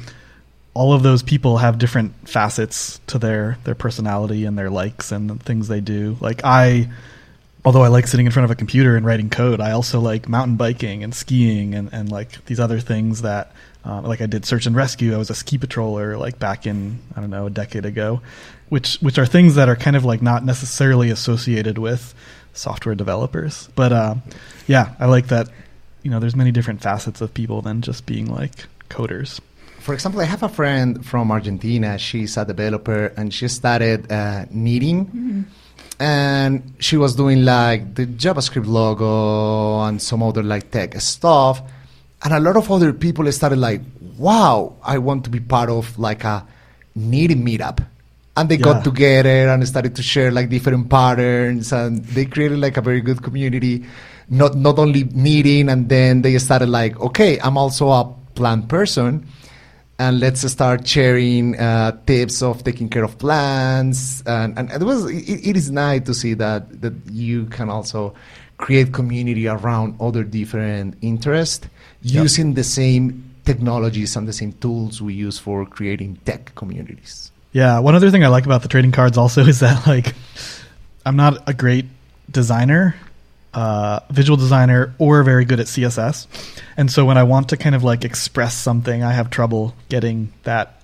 all 0.74 0.92
of 0.92 1.02
those 1.02 1.22
people 1.22 1.58
have 1.58 1.78
different 1.78 2.28
facets 2.28 3.00
to 3.06 3.18
their 3.18 3.58
their 3.64 3.74
personality 3.74 4.44
and 4.44 4.56
their 4.56 4.70
likes 4.70 5.12
and 5.12 5.28
the 5.28 5.34
things 5.36 5.68
they 5.68 5.80
do. 5.80 6.16
Like 6.20 6.40
I 6.44 6.88
although 7.64 7.82
I 7.82 7.88
like 7.88 8.06
sitting 8.06 8.26
in 8.26 8.32
front 8.32 8.44
of 8.44 8.50
a 8.50 8.54
computer 8.54 8.96
and 8.96 9.04
writing 9.04 9.30
code, 9.30 9.60
I 9.60 9.72
also 9.72 10.00
like 10.00 10.28
mountain 10.28 10.56
biking 10.56 11.04
and 11.04 11.14
skiing 11.14 11.74
and, 11.74 11.92
and 11.92 12.10
like 12.10 12.44
these 12.46 12.58
other 12.58 12.80
things 12.80 13.22
that 13.22 13.52
um, 13.84 14.04
like 14.04 14.20
I 14.20 14.26
did 14.26 14.44
search 14.44 14.66
and 14.66 14.74
rescue. 14.74 15.14
I 15.14 15.18
was 15.18 15.30
a 15.30 15.34
ski 15.34 15.58
patroller 15.58 16.18
like 16.18 16.38
back 16.38 16.66
in 16.66 17.00
I 17.14 17.20
don't 17.20 17.30
know 17.30 17.46
a 17.46 17.50
decade 17.50 17.84
ago, 17.84 18.22
which 18.68 18.96
which 18.96 19.18
are 19.18 19.26
things 19.26 19.56
that 19.56 19.68
are 19.68 19.76
kind 19.76 19.96
of 19.96 20.04
like 20.04 20.22
not 20.22 20.44
necessarily 20.44 21.10
associated 21.10 21.76
with 21.76 22.14
software 22.54 22.94
developers. 22.94 23.68
But 23.74 23.92
uh, 23.92 24.14
yeah, 24.66 24.94
I 24.98 25.06
like 25.06 25.28
that. 25.28 25.48
You 26.02 26.10
know, 26.10 26.18
there's 26.18 26.34
many 26.34 26.50
different 26.50 26.80
facets 26.80 27.20
of 27.20 27.34
people 27.34 27.62
than 27.62 27.82
just 27.82 28.06
being 28.06 28.26
like 28.32 28.66
coders 28.88 29.40
for 29.82 29.94
example, 29.94 30.20
I 30.20 30.24
have 30.24 30.44
a 30.44 30.48
friend 30.48 31.04
from 31.04 31.32
Argentina. 31.32 31.98
She's 31.98 32.36
a 32.36 32.44
developer 32.44 33.06
and 33.16 33.34
she 33.34 33.48
started 33.48 34.10
uh, 34.10 34.46
knitting. 34.50 35.06
Mm-hmm. 35.06 35.42
And 35.98 36.74
she 36.78 36.96
was 36.96 37.16
doing 37.16 37.44
like 37.44 37.96
the 37.96 38.06
JavaScript 38.06 38.66
logo 38.66 39.80
and 39.82 40.00
some 40.00 40.22
other 40.22 40.42
like 40.42 40.70
tech 40.70 41.00
stuff. 41.00 41.60
And 42.22 42.32
a 42.32 42.38
lot 42.38 42.56
of 42.56 42.70
other 42.70 42.92
people 42.92 43.30
started 43.32 43.58
like, 43.58 43.80
wow, 44.16 44.76
I 44.84 44.98
want 44.98 45.24
to 45.24 45.30
be 45.30 45.40
part 45.40 45.68
of 45.68 45.98
like 45.98 46.22
a 46.22 46.46
knitting 46.94 47.44
meetup. 47.44 47.84
And 48.36 48.48
they 48.48 48.56
yeah. 48.56 48.64
got 48.64 48.84
together 48.84 49.48
and 49.48 49.66
started 49.66 49.96
to 49.96 50.02
share 50.02 50.30
like 50.30 50.48
different 50.48 50.88
patterns 50.90 51.72
and 51.72 52.04
they 52.04 52.24
created 52.24 52.58
like 52.58 52.76
a 52.76 52.80
very 52.82 53.00
good 53.00 53.22
community. 53.22 53.84
Not 54.28 54.56
not 54.56 54.78
only 54.78 55.04
knitting 55.04 55.68
and 55.68 55.88
then 55.88 56.22
they 56.22 56.38
started 56.38 56.68
like, 56.68 56.98
okay, 57.00 57.40
I'm 57.40 57.58
also 57.58 57.90
a 57.90 58.14
plant 58.34 58.68
person 58.68 59.26
and 59.98 60.20
let's 60.20 60.40
start 60.50 60.86
sharing 60.86 61.58
uh, 61.58 61.96
tips 62.06 62.42
of 62.42 62.64
taking 62.64 62.88
care 62.88 63.04
of 63.04 63.18
plants. 63.18 64.22
And, 64.26 64.58
and 64.58 64.70
it 64.70 64.82
was 64.82 65.04
it, 65.10 65.48
it 65.48 65.56
is 65.56 65.70
nice 65.70 66.02
to 66.06 66.14
see 66.14 66.34
that 66.34 66.80
that 66.80 66.94
you 67.10 67.46
can 67.46 67.68
also 67.68 68.14
create 68.56 68.92
community 68.92 69.48
around 69.48 69.96
other 70.00 70.22
different 70.22 70.96
interests 71.02 71.66
yep. 72.02 72.22
using 72.22 72.54
the 72.54 72.64
same 72.64 73.28
technologies 73.44 74.14
and 74.14 74.28
the 74.28 74.32
same 74.32 74.52
tools 74.54 75.02
we 75.02 75.14
use 75.14 75.38
for 75.38 75.66
creating 75.66 76.16
tech 76.24 76.54
communities. 76.54 77.32
Yeah, 77.52 77.80
one 77.80 77.94
other 77.94 78.10
thing 78.10 78.24
I 78.24 78.28
like 78.28 78.46
about 78.46 78.62
the 78.62 78.68
trading 78.68 78.92
cards 78.92 79.18
also 79.18 79.44
is 79.46 79.60
that 79.60 79.86
like 79.86 80.14
I'm 81.04 81.16
not 81.16 81.48
a 81.48 81.54
great 81.54 81.86
designer, 82.30 82.94
uh, 83.54 84.00
visual 84.10 84.36
designer 84.36 84.94
or 84.98 85.22
very 85.22 85.44
good 85.44 85.60
at 85.60 85.66
CSS. 85.66 86.26
And 86.76 86.90
so 86.90 87.04
when 87.04 87.18
I 87.18 87.24
want 87.24 87.50
to 87.50 87.56
kind 87.56 87.74
of 87.74 87.84
like 87.84 88.04
express 88.04 88.56
something, 88.56 89.02
I 89.02 89.12
have 89.12 89.30
trouble 89.30 89.74
getting 89.88 90.32
that 90.44 90.80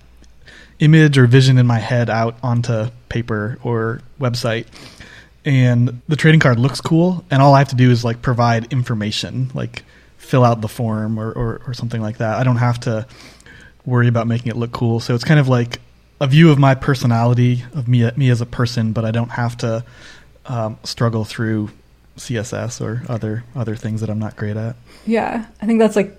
image 0.79 1.17
or 1.17 1.27
vision 1.27 1.57
in 1.57 1.67
my 1.67 1.79
head 1.79 2.09
out 2.09 2.37
onto 2.43 2.89
paper 3.09 3.57
or 3.63 4.01
website. 4.19 4.67
And 5.45 6.01
the 6.07 6.15
trading 6.15 6.39
card 6.39 6.59
looks 6.59 6.81
cool, 6.81 7.23
and 7.31 7.41
all 7.41 7.55
I 7.55 7.59
have 7.59 7.69
to 7.69 7.75
do 7.75 7.89
is 7.89 8.03
like 8.03 8.21
provide 8.21 8.71
information, 8.71 9.49
like 9.53 9.83
fill 10.17 10.43
out 10.43 10.61
the 10.61 10.67
form 10.67 11.17
or, 11.19 11.31
or, 11.31 11.61
or 11.65 11.73
something 11.73 12.01
like 12.01 12.17
that. 12.17 12.37
I 12.37 12.43
don't 12.43 12.57
have 12.57 12.79
to 12.81 13.07
worry 13.85 14.07
about 14.07 14.27
making 14.27 14.49
it 14.51 14.57
look 14.57 14.71
cool. 14.71 14.99
So 14.99 15.15
it's 15.15 15.23
kind 15.23 15.39
of 15.39 15.47
like 15.47 15.79
a 16.21 16.27
view 16.27 16.51
of 16.51 16.59
my 16.59 16.75
personality, 16.75 17.63
of 17.73 17.87
me, 17.87 18.09
me 18.15 18.29
as 18.29 18.41
a 18.41 18.45
person, 18.45 18.91
but 18.91 19.05
I 19.05 19.11
don't 19.11 19.29
have 19.29 19.57
to 19.57 19.83
um, 20.45 20.77
struggle 20.83 21.23
through 21.23 21.71
CSS 22.19 22.81
or 22.81 23.03
other 23.09 23.43
other 23.55 23.75
things 23.75 24.01
that 24.01 24.09
I'm 24.09 24.19
not 24.19 24.35
great 24.35 24.57
at. 24.57 24.75
Yeah, 25.05 25.45
I 25.61 25.65
think 25.65 25.79
that's 25.79 25.95
like 25.95 26.15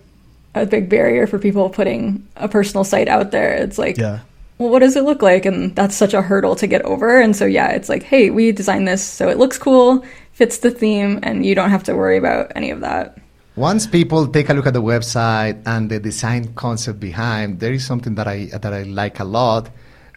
a 0.54 0.66
big 0.66 0.88
barrier 0.88 1.26
for 1.26 1.38
people 1.38 1.70
putting 1.70 2.26
a 2.36 2.48
personal 2.48 2.84
site 2.84 3.08
out 3.08 3.30
there. 3.30 3.54
It's 3.54 3.78
like, 3.78 3.96
Yeah, 3.96 4.20
well, 4.60 4.68
what 4.68 4.80
does 4.80 4.94
it 4.94 5.04
look 5.04 5.22
like? 5.22 5.46
And 5.46 5.74
that's 5.74 5.96
such 5.96 6.12
a 6.12 6.20
hurdle 6.20 6.54
to 6.56 6.66
get 6.66 6.82
over. 6.82 7.18
And 7.18 7.34
so, 7.34 7.46
yeah, 7.46 7.68
it's 7.70 7.88
like, 7.88 8.02
hey, 8.02 8.28
we 8.28 8.52
designed 8.52 8.86
this 8.86 9.02
so 9.02 9.30
it 9.30 9.38
looks 9.38 9.56
cool, 9.56 10.04
fits 10.34 10.58
the 10.58 10.70
theme, 10.70 11.18
and 11.22 11.46
you 11.46 11.54
don't 11.54 11.70
have 11.70 11.84
to 11.84 11.94
worry 11.94 12.18
about 12.18 12.52
any 12.54 12.70
of 12.70 12.80
that. 12.80 13.16
Once 13.56 13.86
people 13.86 14.26
take 14.26 14.50
a 14.50 14.52
look 14.52 14.66
at 14.66 14.74
the 14.74 14.82
website 14.82 15.62
and 15.64 15.90
the 15.90 15.98
design 15.98 16.52
concept 16.52 17.00
behind, 17.00 17.58
there 17.60 17.72
is 17.72 17.86
something 17.86 18.14
that 18.16 18.28
I 18.28 18.50
that 18.52 18.72
I 18.72 18.82
like 18.82 19.18
a 19.18 19.24
lot, 19.24 19.70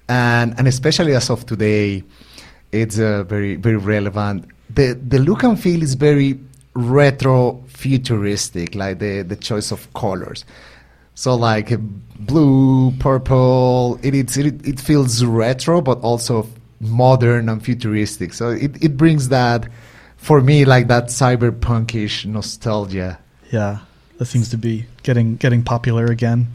and 0.10 0.54
and 0.58 0.68
especially 0.68 1.16
as 1.16 1.30
of 1.30 1.46
today, 1.46 2.04
it's 2.72 3.00
uh, 3.00 3.24
very 3.24 3.56
very 3.56 3.78
relevant. 3.78 4.46
The 4.76 5.00
The 5.08 5.20
look 5.20 5.44
and 5.44 5.60
feel 5.60 5.82
is 5.84 5.94
very 5.96 6.40
retro 6.74 7.64
futuristic, 7.68 8.76
like 8.76 9.00
the 9.00 9.22
the 9.22 9.36
choice 9.36 9.72
of 9.72 9.92
colors. 9.94 10.46
So 11.16 11.36
like 11.36 11.72
blue, 12.20 12.92
purple, 13.00 14.00
it 14.02 14.16
it 14.16 14.68
it 14.68 14.80
feels 14.80 15.24
retro, 15.24 15.82
but 15.82 16.00
also 16.02 16.48
modern 16.80 17.50
and 17.50 17.64
futuristic. 17.64 18.34
So 18.34 18.50
it, 18.50 18.84
it 18.84 18.98
brings 18.98 19.30
that 19.30 19.68
for 20.18 20.42
me 20.42 20.66
like 20.66 20.88
that 20.88 21.06
cyberpunkish 21.06 22.26
nostalgia. 22.26 23.20
yeah, 23.52 23.80
that 24.18 24.26
seems 24.26 24.50
to 24.50 24.58
be 24.58 24.86
getting 25.04 25.36
getting 25.36 25.64
popular 25.64 26.06
again. 26.06 26.48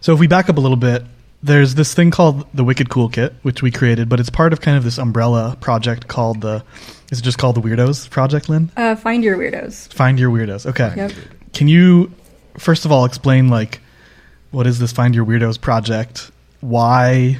So 0.00 0.12
if 0.12 0.18
we 0.18 0.26
back 0.26 0.48
up 0.48 0.56
a 0.56 0.60
little 0.60 0.76
bit, 0.76 1.04
there's 1.42 1.74
this 1.74 1.94
thing 1.94 2.10
called 2.10 2.46
the 2.54 2.64
Wicked 2.64 2.88
Cool 2.88 3.08
Kit, 3.08 3.34
which 3.42 3.62
we 3.62 3.70
created, 3.70 4.08
but 4.08 4.18
it's 4.18 4.30
part 4.30 4.52
of 4.52 4.60
kind 4.60 4.76
of 4.76 4.84
this 4.84 4.98
umbrella 4.98 5.56
project 5.60 6.08
called 6.08 6.40
the. 6.40 6.64
Is 7.12 7.18
it 7.18 7.22
just 7.22 7.36
called 7.36 7.56
the 7.56 7.60
Weirdos 7.60 8.08
Project, 8.08 8.48
Lynn? 8.48 8.70
Uh, 8.74 8.96
find 8.96 9.22
your 9.22 9.36
weirdos. 9.36 9.92
Find 9.92 10.18
your 10.18 10.30
weirdos. 10.30 10.64
Okay. 10.64 10.94
Yep. 10.96 11.12
Can 11.52 11.68
you 11.68 12.10
first 12.58 12.86
of 12.86 12.90
all 12.90 13.04
explain 13.04 13.48
like 13.48 13.80
what 14.50 14.66
is 14.66 14.78
this 14.78 14.92
Find 14.92 15.14
Your 15.14 15.26
Weirdos 15.26 15.60
project? 15.60 16.30
Why 16.60 17.38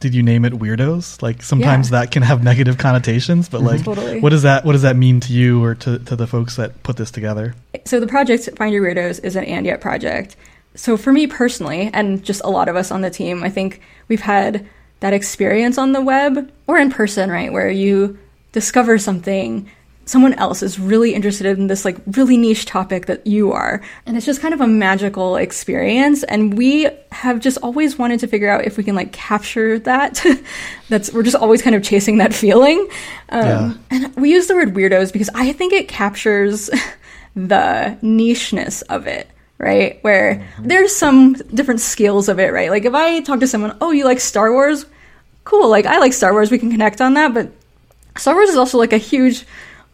did 0.00 0.14
you 0.14 0.22
name 0.22 0.44
it 0.44 0.52
weirdos? 0.52 1.22
Like 1.22 1.42
sometimes 1.42 1.90
Yeah. 1.90 2.00
that 2.00 2.10
can 2.10 2.22
have 2.22 2.44
negative 2.44 2.76
connotations, 2.76 3.48
but 3.48 3.62
like 3.62 3.84
Totally. 3.84 4.20
what 4.20 4.30
does 4.30 4.42
that 4.42 4.66
what 4.66 4.72
does 4.72 4.82
that 4.82 4.96
mean 4.96 5.20
to 5.20 5.32
you 5.32 5.64
or 5.64 5.74
to, 5.76 5.98
to 6.00 6.14
the 6.16 6.26
folks 6.26 6.56
that 6.56 6.82
put 6.82 6.98
this 6.98 7.10
together? 7.10 7.54
So 7.86 8.00
the 8.00 8.06
project 8.06 8.50
Find 8.58 8.74
Your 8.74 8.84
Weirdos 8.84 9.24
is 9.24 9.34
an 9.34 9.44
And 9.44 9.64
Yet 9.64 9.80
project. 9.80 10.36
So 10.74 10.98
for 10.98 11.10
me 11.10 11.26
personally, 11.26 11.88
and 11.94 12.22
just 12.22 12.42
a 12.44 12.50
lot 12.50 12.68
of 12.68 12.76
us 12.76 12.90
on 12.90 13.00
the 13.00 13.10
team, 13.10 13.42
I 13.42 13.48
think 13.48 13.80
we've 14.08 14.20
had 14.20 14.66
that 15.00 15.14
experience 15.14 15.78
on 15.78 15.92
the 15.92 16.02
web 16.02 16.52
or 16.66 16.76
in 16.78 16.90
person, 16.90 17.30
right, 17.30 17.50
where 17.50 17.70
you 17.70 18.18
discover 18.52 18.98
something 18.98 19.70
someone 20.06 20.32
else 20.34 20.60
is 20.60 20.76
really 20.80 21.14
interested 21.14 21.46
in 21.56 21.68
this 21.68 21.84
like 21.84 21.96
really 22.16 22.36
niche 22.36 22.64
topic 22.66 23.06
that 23.06 23.24
you 23.24 23.52
are. 23.52 23.80
And 24.06 24.16
it's 24.16 24.26
just 24.26 24.40
kind 24.40 24.52
of 24.52 24.60
a 24.60 24.66
magical 24.66 25.36
experience. 25.36 26.24
And 26.24 26.58
we 26.58 26.88
have 27.12 27.38
just 27.38 27.58
always 27.58 27.96
wanted 27.96 28.18
to 28.20 28.26
figure 28.26 28.50
out 28.50 28.64
if 28.64 28.76
we 28.76 28.82
can 28.82 28.96
like 28.96 29.12
capture 29.12 29.78
that. 29.80 30.24
That's 30.88 31.12
we're 31.12 31.22
just 31.22 31.36
always 31.36 31.62
kind 31.62 31.76
of 31.76 31.84
chasing 31.84 32.18
that 32.18 32.34
feeling. 32.34 32.88
Um, 33.28 33.44
Yeah. 33.46 33.74
and 33.92 34.16
we 34.16 34.32
use 34.32 34.48
the 34.48 34.56
word 34.56 34.74
weirdos 34.74 35.12
because 35.12 35.30
i 35.34 35.52
think 35.52 35.72
it 35.72 35.86
captures 35.86 36.68
the 37.36 37.96
nicheness 38.02 38.82
of 38.88 39.06
it 39.06 39.28
right? 39.58 39.98
Where 40.02 40.48
there's 40.58 40.96
some 40.96 41.34
different 41.34 41.80
scales 41.80 42.28
of 42.28 42.40
it 42.40 42.50
right? 42.52 42.70
Like 42.70 42.84
if 42.84 42.94
i 42.94 43.20
talk 43.20 43.38
to 43.40 43.46
someone 43.46 43.76
oh 43.80 43.92
you 43.92 44.04
like 44.06 44.18
star 44.18 44.50
wars? 44.52 44.86
Cool. 45.44 45.68
Like 45.68 45.86
i 45.86 45.98
like 45.98 46.14
star 46.14 46.32
wars. 46.32 46.50
We 46.50 46.58
can 46.58 46.70
connect 46.72 47.00
on 47.00 47.14
that. 47.14 47.32
But 47.32 47.52
Star 48.16 48.34
Wars 48.34 48.48
is 48.50 48.56
also 48.56 48.78
like 48.78 48.92
a 48.92 48.98
huge, 48.98 49.44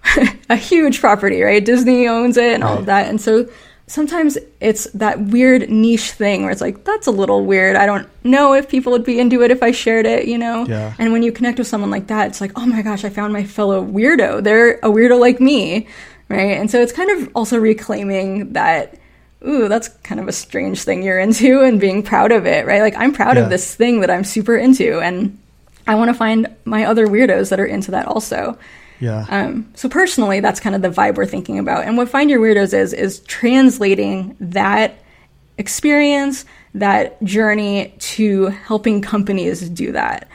a 0.48 0.56
huge 0.56 1.00
property, 1.00 1.42
right? 1.42 1.64
Disney 1.64 2.08
owns 2.08 2.36
it 2.36 2.54
and 2.54 2.64
all 2.64 2.78
of 2.78 2.86
that, 2.86 3.08
and 3.08 3.20
so 3.20 3.48
sometimes 3.88 4.36
it's 4.60 4.84
that 4.94 5.20
weird 5.20 5.70
niche 5.70 6.10
thing 6.10 6.42
where 6.42 6.50
it's 6.50 6.60
like 6.60 6.82
that's 6.84 7.06
a 7.06 7.10
little 7.12 7.44
weird. 7.44 7.76
I 7.76 7.86
don't 7.86 8.08
know 8.24 8.52
if 8.52 8.68
people 8.68 8.90
would 8.92 9.04
be 9.04 9.20
into 9.20 9.42
it 9.42 9.50
if 9.52 9.62
I 9.62 9.70
shared 9.70 10.06
it, 10.06 10.26
you 10.26 10.38
know. 10.38 10.66
Yeah. 10.66 10.94
And 10.98 11.12
when 11.12 11.22
you 11.22 11.30
connect 11.30 11.58
with 11.58 11.68
someone 11.68 11.90
like 11.90 12.08
that, 12.08 12.28
it's 12.28 12.40
like, 12.40 12.52
oh 12.56 12.66
my 12.66 12.82
gosh, 12.82 13.04
I 13.04 13.10
found 13.10 13.32
my 13.32 13.44
fellow 13.44 13.84
weirdo. 13.84 14.42
They're 14.42 14.74
a 14.78 14.88
weirdo 14.88 15.20
like 15.20 15.40
me, 15.40 15.86
right? 16.28 16.58
And 16.58 16.68
so 16.70 16.80
it's 16.80 16.92
kind 16.92 17.10
of 17.10 17.30
also 17.34 17.58
reclaiming 17.58 18.52
that. 18.54 18.98
Ooh, 19.46 19.68
that's 19.68 19.88
kind 20.02 20.18
of 20.18 20.26
a 20.26 20.32
strange 20.32 20.82
thing 20.82 21.02
you're 21.04 21.18
into, 21.20 21.60
and 21.62 21.78
being 21.78 22.02
proud 22.02 22.32
of 22.32 22.46
it, 22.46 22.66
right? 22.66 22.80
Like 22.80 22.96
I'm 22.96 23.12
proud 23.12 23.36
Yeah. 23.36 23.44
of 23.44 23.50
this 23.50 23.72
thing 23.74 24.00
that 24.00 24.10
I'm 24.10 24.24
super 24.24 24.56
into, 24.56 24.98
and 25.00 25.38
I 25.86 25.94
want 25.94 26.08
to 26.08 26.14
find 26.14 26.54
my 26.64 26.84
other 26.84 27.06
weirdos 27.06 27.50
that 27.50 27.60
are 27.60 27.66
into 27.66 27.90
that 27.92 28.06
also. 28.06 28.58
Yeah. 29.00 29.26
Um, 29.28 29.70
so 29.74 29.88
personally, 29.88 30.40
that's 30.40 30.60
kind 30.60 30.74
of 30.74 30.82
the 30.82 30.88
vibe 30.88 31.16
we're 31.16 31.26
thinking 31.26 31.58
about. 31.58 31.84
And 31.84 31.96
what 31.96 32.08
Find 32.08 32.30
Your 32.30 32.40
Weirdos 32.40 32.72
is 32.72 32.92
is 32.92 33.20
translating 33.20 34.36
that 34.40 34.98
experience, 35.58 36.44
that 36.74 37.22
journey 37.22 37.94
to 37.98 38.46
helping 38.46 39.02
companies 39.02 39.68
do 39.68 39.92
that. 39.92 40.28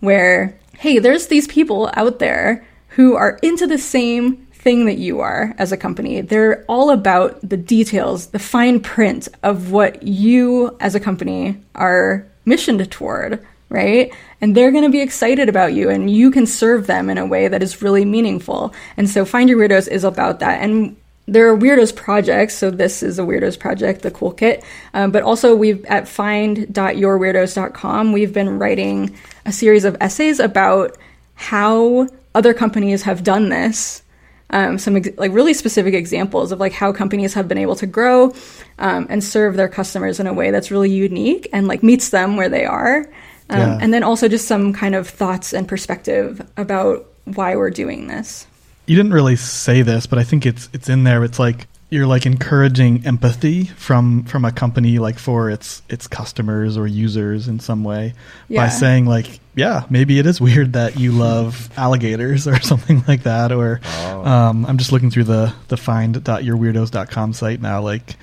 Where, 0.00 0.58
hey, 0.78 0.98
there's 0.98 1.26
these 1.26 1.46
people 1.46 1.90
out 1.94 2.18
there 2.18 2.66
who 2.88 3.14
are 3.14 3.38
into 3.42 3.66
the 3.66 3.78
same 3.78 4.36
thing 4.52 4.86
that 4.86 4.98
you 4.98 5.20
are 5.20 5.54
as 5.58 5.70
a 5.70 5.76
company. 5.76 6.20
They're 6.22 6.64
all 6.64 6.90
about 6.90 7.46
the 7.46 7.56
details, 7.56 8.28
the 8.28 8.38
fine 8.38 8.80
print 8.80 9.28
of 9.42 9.70
what 9.70 10.02
you 10.02 10.76
as 10.80 10.94
a 10.94 11.00
company 11.00 11.62
are 11.74 12.26
missioned 12.44 12.90
toward, 12.90 13.46
right? 13.68 14.14
And 14.40 14.56
they're 14.56 14.70
going 14.70 14.84
to 14.84 14.90
be 14.90 15.00
excited 15.00 15.48
about 15.48 15.74
you 15.74 15.90
and 15.90 16.08
you 16.10 16.30
can 16.30 16.46
serve 16.46 16.86
them 16.86 17.10
in 17.10 17.18
a 17.18 17.26
way 17.26 17.48
that 17.48 17.60
is 17.62 17.82
really 17.82 18.04
meaningful. 18.04 18.72
And 18.96 19.10
so 19.10 19.24
Find 19.24 19.48
Your 19.48 19.58
Weirdos 19.58 19.88
is 19.88 20.04
about 20.04 20.38
that. 20.40 20.62
And 20.62 20.96
there 21.28 21.52
are 21.52 21.58
weirdos 21.58 21.92
projects, 21.94 22.54
so 22.54 22.70
this 22.70 23.02
is 23.02 23.18
a 23.18 23.22
weirdos 23.22 23.58
project, 23.58 24.02
the 24.02 24.12
cool 24.12 24.30
kit. 24.30 24.62
Um, 24.94 25.10
but 25.10 25.24
also, 25.24 25.56
we've 25.56 25.84
at 25.86 26.06
find.yourweirdos.com, 26.06 28.12
we've 28.12 28.32
been 28.32 28.60
writing 28.60 29.16
a 29.44 29.50
series 29.50 29.84
of 29.84 29.96
essays 30.00 30.38
about 30.38 30.96
how 31.34 32.06
other 32.36 32.54
companies 32.54 33.02
have 33.02 33.24
done 33.24 33.48
this 33.48 34.04
um, 34.50 34.78
some 34.78 34.96
ex- 34.96 35.16
like 35.16 35.32
really 35.32 35.54
specific 35.54 35.94
examples 35.94 36.52
of 36.52 36.60
like 36.60 36.72
how 36.72 36.92
companies 36.92 37.34
have 37.34 37.48
been 37.48 37.58
able 37.58 37.76
to 37.76 37.86
grow 37.86 38.32
um, 38.78 39.06
and 39.10 39.22
serve 39.22 39.56
their 39.56 39.68
customers 39.68 40.20
in 40.20 40.26
a 40.26 40.32
way 40.32 40.50
that's 40.50 40.70
really 40.70 40.90
unique 40.90 41.48
and 41.52 41.66
like 41.66 41.82
meets 41.82 42.10
them 42.10 42.36
where 42.36 42.48
they 42.48 42.64
are 42.64 43.10
um, 43.50 43.58
Yeah. 43.58 43.78
and 43.80 43.92
then 43.94 44.02
also 44.02 44.28
just 44.28 44.46
some 44.48 44.72
kind 44.72 44.94
of 44.94 45.08
thoughts 45.08 45.52
and 45.52 45.66
perspective 45.68 46.40
about 46.56 47.06
why 47.24 47.56
we're 47.56 47.70
doing 47.70 48.06
this 48.08 48.46
you 48.88 48.94
didn't 48.94 49.12
really 49.14 49.34
say 49.34 49.82
this, 49.82 50.06
but 50.06 50.20
I 50.20 50.22
think 50.22 50.46
it's 50.46 50.68
it's 50.72 50.88
in 50.88 51.02
there. 51.02 51.24
It's 51.24 51.40
like 51.40 51.66
you're 51.90 52.06
like 52.06 52.24
encouraging 52.24 53.04
empathy 53.04 53.64
from 53.64 54.22
from 54.26 54.44
a 54.44 54.52
company 54.52 55.00
like 55.00 55.18
for 55.18 55.50
its 55.50 55.82
its 55.88 56.06
customers 56.06 56.76
or 56.78 56.86
users 56.86 57.48
in 57.48 57.58
some 57.58 57.82
way 57.82 58.14
Yeah. 58.46 58.62
by 58.64 58.68
saying 58.68 59.06
like, 59.06 59.40
yeah, 59.56 59.86
maybe 59.90 60.20
it 60.20 60.26
is 60.26 60.40
weird 60.40 60.74
that 60.74 61.00
you 61.00 61.10
love 61.10 61.68
alligators 61.76 62.46
or 62.46 62.60
something 62.72 63.02
like 63.08 63.24
that. 63.24 63.50
Or 63.50 63.80
um, 64.24 64.64
I'm 64.66 64.78
just 64.78 64.92
looking 64.92 65.10
through 65.10 65.24
the 65.24 65.52
the 65.66 65.76
find.yourweirdos.com 65.76 67.32
site 67.32 67.60
now, 67.60 67.80
like 67.82 68.14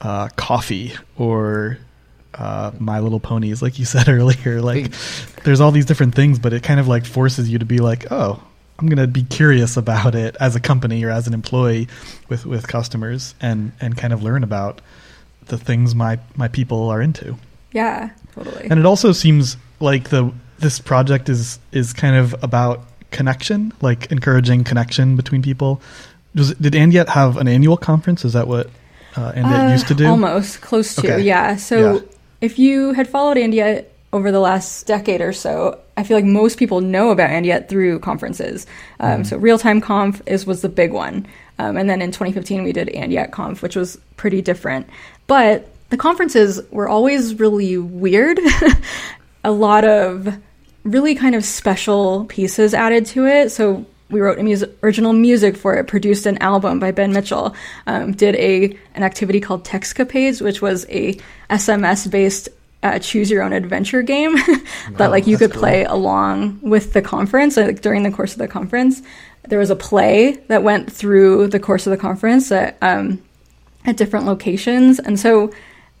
uh, 0.00 0.28
coffee 0.36 0.94
or 1.18 1.76
uh, 2.36 2.70
My 2.78 3.00
Little 3.00 3.20
Ponies, 3.20 3.62
like 3.62 3.78
you 3.78 3.84
said 3.94 4.08
earlier. 4.08 4.60
Like, 4.60 4.92
there's 5.44 5.60
all 5.60 5.70
these 5.72 5.86
different 5.86 6.14
things, 6.14 6.38
but 6.38 6.52
it 6.52 6.62
kind 6.62 6.80
of 6.80 6.88
like 6.88 7.04
forces 7.06 7.48
you 7.50 7.58
to 7.58 7.64
be 7.64 7.78
like, 7.78 8.10
oh, 8.10 8.42
I'm 8.78 8.88
gonna 8.88 9.06
be 9.06 9.22
curious 9.24 9.76
about 9.76 10.14
it 10.14 10.36
as 10.38 10.54
a 10.54 10.60
company 10.60 11.02
or 11.04 11.10
as 11.10 11.26
an 11.26 11.32
employee 11.34 11.88
with 12.28 12.44
with 12.44 12.68
customers 12.68 13.34
and 13.40 13.72
and 13.80 13.96
kind 13.96 14.12
of 14.12 14.22
learn 14.22 14.44
about 14.44 14.80
the 15.46 15.56
things 15.56 15.94
my 15.94 16.18
my 16.36 16.48
people 16.48 16.88
are 16.90 17.00
into. 17.00 17.36
yeah 17.72 18.10
totally 18.34 18.66
And 18.70 18.78
it 18.78 18.84
also 18.84 19.12
seems 19.12 19.56
like 19.80 20.10
the 20.10 20.30
this 20.58 20.78
project 20.78 21.28
is 21.30 21.58
is 21.72 21.92
kind 21.94 22.16
of 22.16 22.34
about 22.42 22.82
connection, 23.12 23.72
like 23.80 24.10
encouraging 24.12 24.62
connection 24.64 25.16
between 25.16 25.40
people. 25.40 25.80
Does, 26.34 26.52
did 26.56 26.74
And 26.74 26.92
Yet 26.92 27.08
have 27.08 27.38
an 27.38 27.48
annual 27.48 27.78
conference? 27.78 28.26
Is 28.26 28.34
that 28.34 28.46
what 28.46 28.68
uh, 29.16 29.32
And 29.34 29.46
Yet 29.48 29.60
Uh, 29.60 29.72
used 29.72 29.88
to 29.88 29.94
do? 29.94 30.06
Almost 30.06 30.60
close 30.60 30.94
to, 30.96 31.00
Okay. 31.00 31.22
yeah. 31.22 31.56
So 31.56 31.76
Yeah. 31.94 32.00
If 32.46 32.60
you 32.60 32.92
had 32.92 33.08
followed 33.08 33.36
And 33.38 33.52
Yet 33.52 33.92
over 34.12 34.30
the 34.30 34.38
last 34.38 34.86
decade 34.86 35.20
or 35.20 35.32
so, 35.32 35.80
I 35.96 36.04
feel 36.04 36.16
like 36.16 36.24
most 36.24 36.58
people 36.58 36.80
know 36.80 37.10
about 37.10 37.30
And 37.30 37.44
Yet 37.44 37.68
through 37.68 37.98
conferences. 37.98 38.68
Um, 39.00 39.10
Mm-hmm. 39.10 39.22
So 39.24 39.36
Real 39.36 39.58
Time 39.58 39.80
Conf 39.80 40.22
is 40.26 40.46
was 40.46 40.62
the 40.62 40.68
big 40.68 40.92
one, 40.92 41.26
um, 41.58 41.76
and 41.76 41.90
then 41.90 42.00
in 42.00 42.12
2015 42.12 42.62
we 42.62 42.72
did 42.72 42.88
And 42.90 43.12
Yet 43.12 43.32
Conf, 43.32 43.62
which 43.62 43.74
was 43.74 43.98
pretty 44.16 44.42
different. 44.42 44.88
But 45.26 45.68
the 45.90 45.96
conferences 45.96 46.60
were 46.70 46.88
always 46.88 47.34
really 47.40 47.78
weird. 47.78 48.38
a 49.44 49.50
lot 49.50 49.84
of 49.84 50.38
really 50.84 51.16
kind 51.16 51.34
of 51.34 51.44
special 51.44 52.26
pieces 52.26 52.74
added 52.74 53.06
to 53.06 53.26
it. 53.26 53.50
So 53.50 53.84
we 54.10 54.20
wrote 54.20 54.38
music, 54.38 54.70
original 54.82 55.12
music 55.12 55.56
for 55.56 55.74
it, 55.76 55.86
produced 55.86 56.26
an 56.26 56.38
album 56.38 56.78
by 56.78 56.92
Ben 56.92 57.12
Mitchell, 57.12 57.54
um, 57.86 58.12
did 58.12 58.36
a 58.36 58.76
an 58.94 59.02
activity 59.02 59.40
called 59.40 59.64
Textcapades, 59.64 60.40
which 60.40 60.62
was 60.62 60.86
a 60.88 61.18
SMS 61.50 62.10
based 62.10 62.48
uh, 62.82 62.98
choose 62.98 63.30
your 63.30 63.42
own 63.42 63.52
adventure 63.52 64.02
game 64.02 64.36
that 64.92 65.10
like 65.10 65.26
you 65.26 65.36
could 65.36 65.52
play 65.52 65.84
along 65.84 66.60
with 66.62 66.92
the 66.92 67.02
conference 67.02 67.56
like 67.56 67.80
during 67.80 68.02
the 68.02 68.10
course 68.10 68.32
of 68.32 68.38
the 68.38 68.48
conference. 68.48 69.02
There 69.48 69.58
was 69.58 69.70
a 69.70 69.76
play 69.76 70.36
that 70.48 70.62
went 70.62 70.92
through 70.92 71.48
the 71.48 71.60
course 71.60 71.86
of 71.86 71.90
the 71.90 71.96
conference 71.96 72.52
at, 72.52 72.76
um, 72.82 73.22
at 73.84 73.96
different 73.96 74.26
locations 74.26 74.98
and 74.98 75.18
so 75.18 75.52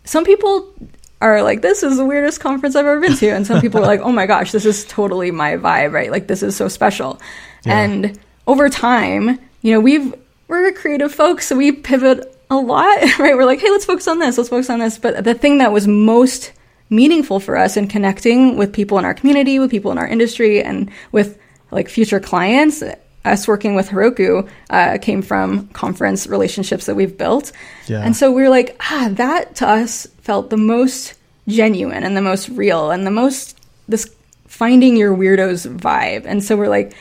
some 0.04 0.24
people 0.24 0.72
are 1.20 1.42
like 1.42 1.62
this 1.62 1.82
is 1.82 1.96
the 1.96 2.04
weirdest 2.04 2.40
conference 2.40 2.76
i've 2.76 2.84
ever 2.84 3.00
been 3.00 3.16
to 3.16 3.28
and 3.28 3.46
some 3.46 3.60
people 3.60 3.80
are 3.80 3.86
like 3.86 4.00
oh 4.00 4.12
my 4.12 4.26
gosh 4.26 4.52
this 4.52 4.66
is 4.66 4.84
totally 4.84 5.30
my 5.30 5.56
vibe 5.56 5.92
right? 5.92 6.10
Like 6.10 6.26
this 6.26 6.42
is 6.42 6.54
so 6.54 6.68
special 6.68 7.20
Yeah. 7.66 7.80
and 7.80 8.18
over 8.46 8.68
time 8.68 9.38
you 9.62 9.72
know 9.72 9.80
we've 9.80 10.14
we're 10.48 10.70
creative 10.72 11.12
folks 11.12 11.46
so 11.48 11.56
we 11.56 11.72
pivot 11.72 12.32
a 12.50 12.56
lot 12.56 12.86
right 13.18 13.36
we're 13.36 13.44
like 13.44 13.60
hey 13.60 13.70
let's 13.70 13.84
focus 13.84 14.06
on 14.08 14.18
this 14.18 14.38
let's 14.38 14.50
focus 14.50 14.70
on 14.70 14.78
this 14.78 14.98
but 14.98 15.24
the 15.24 15.34
thing 15.34 15.58
that 15.58 15.72
was 15.72 15.86
most 15.88 16.52
meaningful 16.90 17.40
for 17.40 17.56
us 17.56 17.76
in 17.76 17.88
connecting 17.88 18.56
with 18.56 18.72
people 18.72 18.98
in 18.98 19.04
our 19.04 19.14
community 19.14 19.58
with 19.58 19.70
people 19.70 19.90
in 19.90 19.98
our 19.98 20.06
industry 20.06 20.62
and 20.62 20.90
with 21.10 21.38
like 21.72 21.88
future 21.88 22.20
clients 22.20 22.82
us 23.24 23.48
working 23.48 23.74
with 23.74 23.88
Heroku 23.88 24.48
uh, 24.70 24.98
came 25.02 25.20
from 25.20 25.66
conference 25.68 26.28
relationships 26.28 26.86
that 26.86 26.94
we've 26.94 27.18
built 27.18 27.50
Yeah. 27.88 28.02
and 28.04 28.14
so 28.14 28.30
we 28.30 28.42
were 28.42 28.48
like 28.50 28.76
ah 28.80 29.08
that 29.14 29.56
to 29.56 29.66
us 29.68 30.06
felt 30.20 30.50
the 30.50 30.56
most 30.56 31.14
genuine 31.48 32.04
and 32.04 32.16
the 32.16 32.22
most 32.22 32.48
real 32.50 32.92
and 32.92 33.04
the 33.04 33.10
most 33.10 33.58
this 33.88 34.08
finding 34.46 34.96
your 34.96 35.16
weirdos 35.16 35.66
vibe 35.76 36.22
and 36.24 36.42
so 36.44 36.56
we're 36.56 36.68
like 36.68 36.94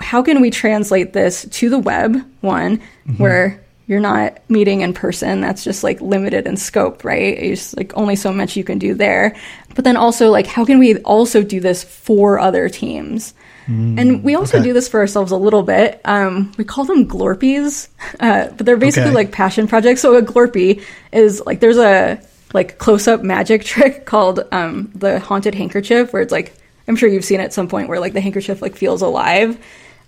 how 0.00 0.22
can 0.22 0.40
we 0.40 0.50
translate 0.50 1.12
this 1.12 1.46
to 1.50 1.68
the 1.70 1.78
web 1.78 2.16
one 2.40 2.80
where 3.16 3.62
you're 3.86 4.00
not 4.00 4.38
meeting 4.48 4.82
in 4.82 4.92
person? 4.92 5.40
That's 5.40 5.64
just 5.64 5.82
like 5.82 6.00
limited 6.00 6.46
in 6.46 6.56
scope 6.56 7.04
right? 7.04 7.36
It's 7.38 7.74
like 7.76 7.92
only 7.96 8.16
so 8.16 8.32
much 8.32 8.56
you 8.56 8.64
can 8.64 8.78
do 8.78 8.94
there. 8.94 9.34
But 9.74 9.84
then 9.84 9.96
also 9.96 10.30
like 10.30 10.46
how 10.46 10.64
can 10.64 10.78
we 10.78 10.96
also 10.98 11.42
do 11.42 11.60
this 11.60 11.82
for 11.84 12.38
other 12.38 12.68
teams? 12.68 13.34
And 13.70 14.24
we 14.24 14.34
also 14.34 14.56
okay. 14.56 14.64
do 14.64 14.72
this 14.72 14.88
for 14.88 14.98
ourselves 14.98 15.30
a 15.30 15.36
little 15.36 15.62
bit. 15.62 16.00
Um, 16.06 16.52
we 16.56 16.64
call 16.64 16.86
them 16.86 17.06
glorpies 17.06 17.88
uh, 18.20 18.48
but 18.56 18.64
they're 18.64 18.78
basically 18.78 19.08
Okay. 19.10 19.14
like 19.14 19.32
passion 19.32 19.68
projects. 19.68 20.00
So 20.00 20.16
a 20.16 20.22
glorpy 20.22 20.82
is 21.12 21.42
like 21.44 21.60
there's 21.60 21.76
a 21.76 22.18
like 22.54 22.78
close-up 22.78 23.22
magic 23.22 23.64
trick 23.72 24.06
called 24.06 24.40
um, 24.52 24.90
the 24.94 25.20
haunted 25.20 25.54
handkerchief 25.54 26.12
where 26.12 26.22
it's 26.22 26.32
like 26.32 26.54
i'm 26.86 26.96
sure 26.96 27.08
you've 27.08 27.24
seen 27.24 27.40
it 27.40 27.44
at 27.44 27.52
some 27.52 27.68
point 27.68 27.88
where 27.90 28.00
like 28.00 28.14
the 28.14 28.20
handkerchief 28.22 28.62
like 28.62 28.74
feels 28.74 29.02
alive 29.02 29.58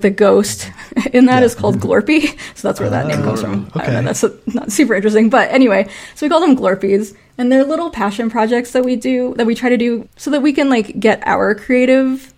the 0.00 0.11
ghost 0.11 0.71
in 1.12 1.26
that 1.26 1.40
Yeah. 1.40 1.45
is 1.47 1.54
called 1.54 1.78
glorpy 1.80 2.28
so 2.54 2.69
that's 2.69 2.80
where 2.80 2.90
that 2.90 3.07
name 3.07 3.23
comes 3.23 3.40
from 3.40 3.71
I 3.75 3.78
don't 3.78 3.83
okay. 3.83 3.92
know, 3.92 4.02
that's 4.02 4.25
uh 4.25 4.37
not 4.47 4.73
super 4.73 4.95
interesting 4.95 5.30
but 5.30 5.50
anyway 5.50 5.88
so 6.14 6.26
we 6.26 6.30
call 6.30 6.40
them 6.40 6.57
glorpies 6.57 7.16
and 7.38 7.50
they're 7.50 7.64
little 7.64 7.90
passion 7.90 8.28
projects 8.30 8.73
that 8.73 8.85
we 8.85 8.97
do 8.97 9.35
that 9.37 9.47
we 9.47 9.54
try 9.54 9.69
to 9.69 9.76
do 9.76 10.09
so 10.16 10.30
that 10.30 10.42
we 10.42 10.52
can 10.52 10.69
like 10.71 10.99
get 11.00 11.23
our 11.26 11.54
creative 11.54 12.33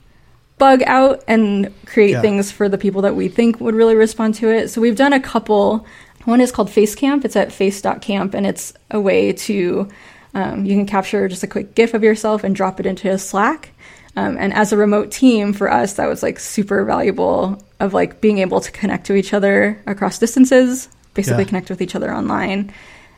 bug 0.59 0.83
out 0.87 1.25
and 1.26 1.73
create 1.87 2.11
Yeah. 2.12 2.21
things 2.21 2.52
for 2.52 2.69
the 2.69 2.78
people 2.78 3.02
that 3.02 3.16
we 3.16 3.28
think 3.28 3.59
would 3.61 3.75
really 3.75 3.97
respond 3.97 4.35
to 4.37 4.49
it. 4.49 4.69
So 4.69 4.81
we've 4.81 4.95
done 4.95 5.12
a 5.12 5.19
couple. 5.19 5.85
One 6.25 6.40
is 6.40 6.52
called 6.52 6.71
Face 6.71 6.95
Camp. 6.95 7.25
It's 7.25 7.35
at 7.35 7.50
face.camp 7.52 8.33
and 8.35 8.47
it's 8.47 8.73
a 8.92 9.00
way 9.00 9.33
to 9.33 9.88
um, 10.35 10.64
you 10.64 10.76
can 10.76 10.87
capture 10.87 11.26
just 11.26 11.42
a 11.42 11.49
quick 11.49 11.75
GIF 11.75 11.95
of 11.95 12.04
yourself 12.04 12.45
and 12.45 12.54
drop 12.54 12.78
it 12.78 12.87
into 12.87 13.11
a 13.11 13.19
Slack. 13.19 13.71
Um, 14.16 14.37
and 14.38 14.52
as 14.52 14.73
a 14.73 14.76
remote 14.76 15.11
team, 15.11 15.52
for 15.52 15.71
us, 15.73 15.95
that 15.95 16.09
was 16.09 16.23
like 16.23 16.38
super 16.38 16.85
valuable 16.85 17.62
of 17.81 17.95
like 17.95 18.21
being 18.21 18.38
able 18.38 18.61
to 18.61 18.71
connect 18.71 19.07
to 19.07 19.14
each 19.14 19.33
other 19.33 19.81
across 19.87 20.19
distances, 20.19 20.89
basically 21.15 21.45
Yeah. 21.45 21.49
connect 21.49 21.71
with 21.71 21.80
each 21.80 21.95
other 21.95 22.13
online. 22.13 22.73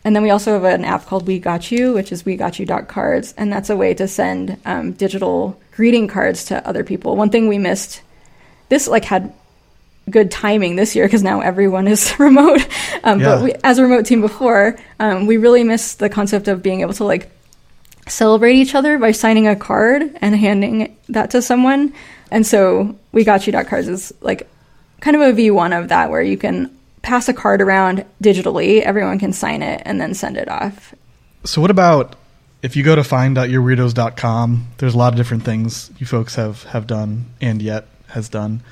And 0.05 0.15
then 0.15 0.23
we 0.23 0.31
also 0.31 0.53
have 0.53 0.65
an 0.65 0.85
app 0.85 1.07
called 1.07 1.27
We 1.27 1.39
Got 1.39 1.73
You, 1.73 1.95
which 1.95 2.13
is 2.13 2.25
we 2.25 2.37
got 2.37 2.59
you.cards. 2.59 3.35
And 3.37 3.53
that's 3.53 3.71
a 3.71 3.77
way 3.77 3.95
to 3.95 4.07
send 4.07 4.59
um, 4.67 4.93
digital 4.93 5.59
greeting 5.75 6.07
cards 6.09 6.45
to 6.47 6.67
other 6.69 6.85
people. 6.85 7.17
One 7.17 7.31
thing 7.31 7.49
we 7.49 7.59
missed, 7.59 8.03
this 8.69 8.87
like 8.87 9.05
had 9.07 9.33
good 10.11 10.31
timing 10.31 10.77
this 10.77 10.95
year 10.95 11.07
because 11.07 11.23
now 11.23 11.41
everyone 11.41 11.89
is 11.89 12.15
remote. 12.21 12.65
Um, 13.03 13.19
Yeah. 13.21 13.37
But 13.37 13.43
we, 13.45 13.55
as 13.65 13.79
a 13.79 13.83
remote 13.83 14.05
team 14.07 14.21
before, 14.21 14.77
um, 15.01 15.27
we 15.27 15.39
really 15.39 15.65
missed 15.65 15.99
the 15.99 16.11
concept 16.11 16.47
of 16.49 16.63
being 16.63 16.83
able 16.83 16.93
to 16.95 17.05
like 17.05 17.31
celebrate 18.07 18.57
each 18.57 18.75
other 18.75 18.99
by 18.99 19.13
signing 19.13 19.49
a 19.49 19.57
card 19.57 20.03
and 20.21 20.37
handing 20.37 20.97
that 21.09 21.31
to 21.31 21.43
someone. 21.43 21.93
And 22.31 22.47
so 22.47 22.97
we 23.13 23.25
got 23.25 23.47
you.cards 23.47 23.89
is 23.89 24.13
like 24.21 24.49
kind 25.01 25.17
of 25.17 25.23
a 25.23 25.33
V1 25.33 25.79
of 25.79 25.89
that 25.89 26.11
where 26.11 26.23
you 26.23 26.37
can 26.37 26.75
pass 27.03 27.29
a 27.29 27.35
card 27.35 27.61
around 27.61 28.05
digitally, 28.23 28.81
everyone 28.81 29.19
can 29.19 29.33
sign 29.33 29.63
it 29.63 29.83
and 29.85 30.01
then 30.01 30.15
send 30.15 30.37
it 30.37 30.49
off. 30.49 30.95
So 31.45 31.61
what 31.61 31.71
about 31.71 32.17
if 32.63 32.77
you 32.77 32.83
go 32.83 32.97
to 32.97 33.05
find.yourweirdos.com, 33.05 34.69
there's 34.79 34.95
a 34.95 34.99
lot 34.99 35.13
of 35.13 35.19
different 35.19 35.45
things 35.45 35.91
you 35.99 36.07
folks 36.07 36.35
have 36.37 36.63
have 36.65 36.87
done 36.87 37.27
and 37.41 37.61
yet 37.61 37.87
has 38.09 38.29
done. 38.31 38.63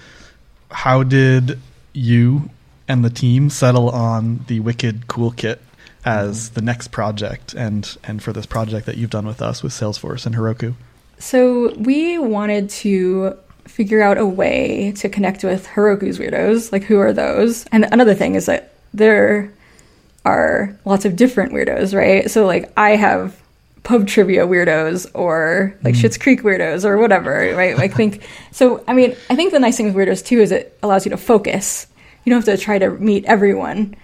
How 0.70 1.02
did 1.02 1.58
you 1.92 2.48
and 2.88 3.04
the 3.04 3.10
team 3.10 3.50
settle 3.50 3.90
on 3.90 4.44
the 4.48 4.60
Wicked 4.60 5.06
Cool 5.08 5.30
Kit 5.30 5.60
as 6.04 6.50
the 6.50 6.62
next 6.62 6.88
project 6.88 7.54
and 7.54 7.96
and 8.04 8.22
for 8.22 8.32
this 8.32 8.46
project 8.46 8.86
that 8.86 8.96
you've 8.96 9.10
done 9.10 9.26
with 9.26 9.40
us 9.40 9.62
with 9.62 9.72
Salesforce 9.72 10.26
and 10.26 10.34
Heroku? 10.34 10.74
So 11.18 11.72
we 11.74 12.18
wanted 12.18 12.68
to 12.70 13.36
figure 13.66 14.02
out 14.02 14.18
a 14.18 14.26
way 14.26 14.92
to 14.96 15.08
connect 15.08 15.44
with 15.44 15.66
Heroku's 15.66 16.18
weirdos. 16.18 16.72
Like, 16.72 16.82
who 16.82 16.98
are 16.98 17.12
those? 17.12 17.64
And 17.66 17.84
another 17.84 18.14
thing 18.14 18.34
is 18.34 18.46
that 18.46 18.72
there 18.92 19.52
are 20.24 20.76
lots 20.84 21.04
of 21.04 21.16
different 21.16 21.52
weirdos, 21.52 21.96
right? 21.96 22.30
So, 22.30 22.46
like, 22.46 22.72
I 22.76 22.96
have 22.96 23.40
pub 23.82 24.06
trivia 24.06 24.46
weirdos 24.46 25.10
or 25.12 25.76
like 25.82 25.94
mm. 25.94 26.00
Schitt's 26.00 26.16
Creek 26.16 26.42
weirdos 26.42 26.84
or 26.84 26.98
whatever, 26.98 27.52
right? 27.56 27.78
I 27.78 27.88
think 27.88 28.26
so. 28.52 28.84
I 28.86 28.92
mean, 28.92 29.16
I 29.30 29.36
think 29.36 29.52
the 29.52 29.58
nice 29.58 29.76
thing 29.76 29.92
with 29.92 30.08
weirdos 30.08 30.24
too 30.24 30.40
is 30.40 30.52
it 30.52 30.78
allows 30.82 31.04
you 31.04 31.10
to 31.10 31.16
focus. 31.16 31.86
You 32.24 32.30
don't 32.30 32.46
have 32.46 32.58
to 32.58 32.62
try 32.62 32.78
to 32.78 32.90
meet 32.90 33.24
everyone. 33.24 33.96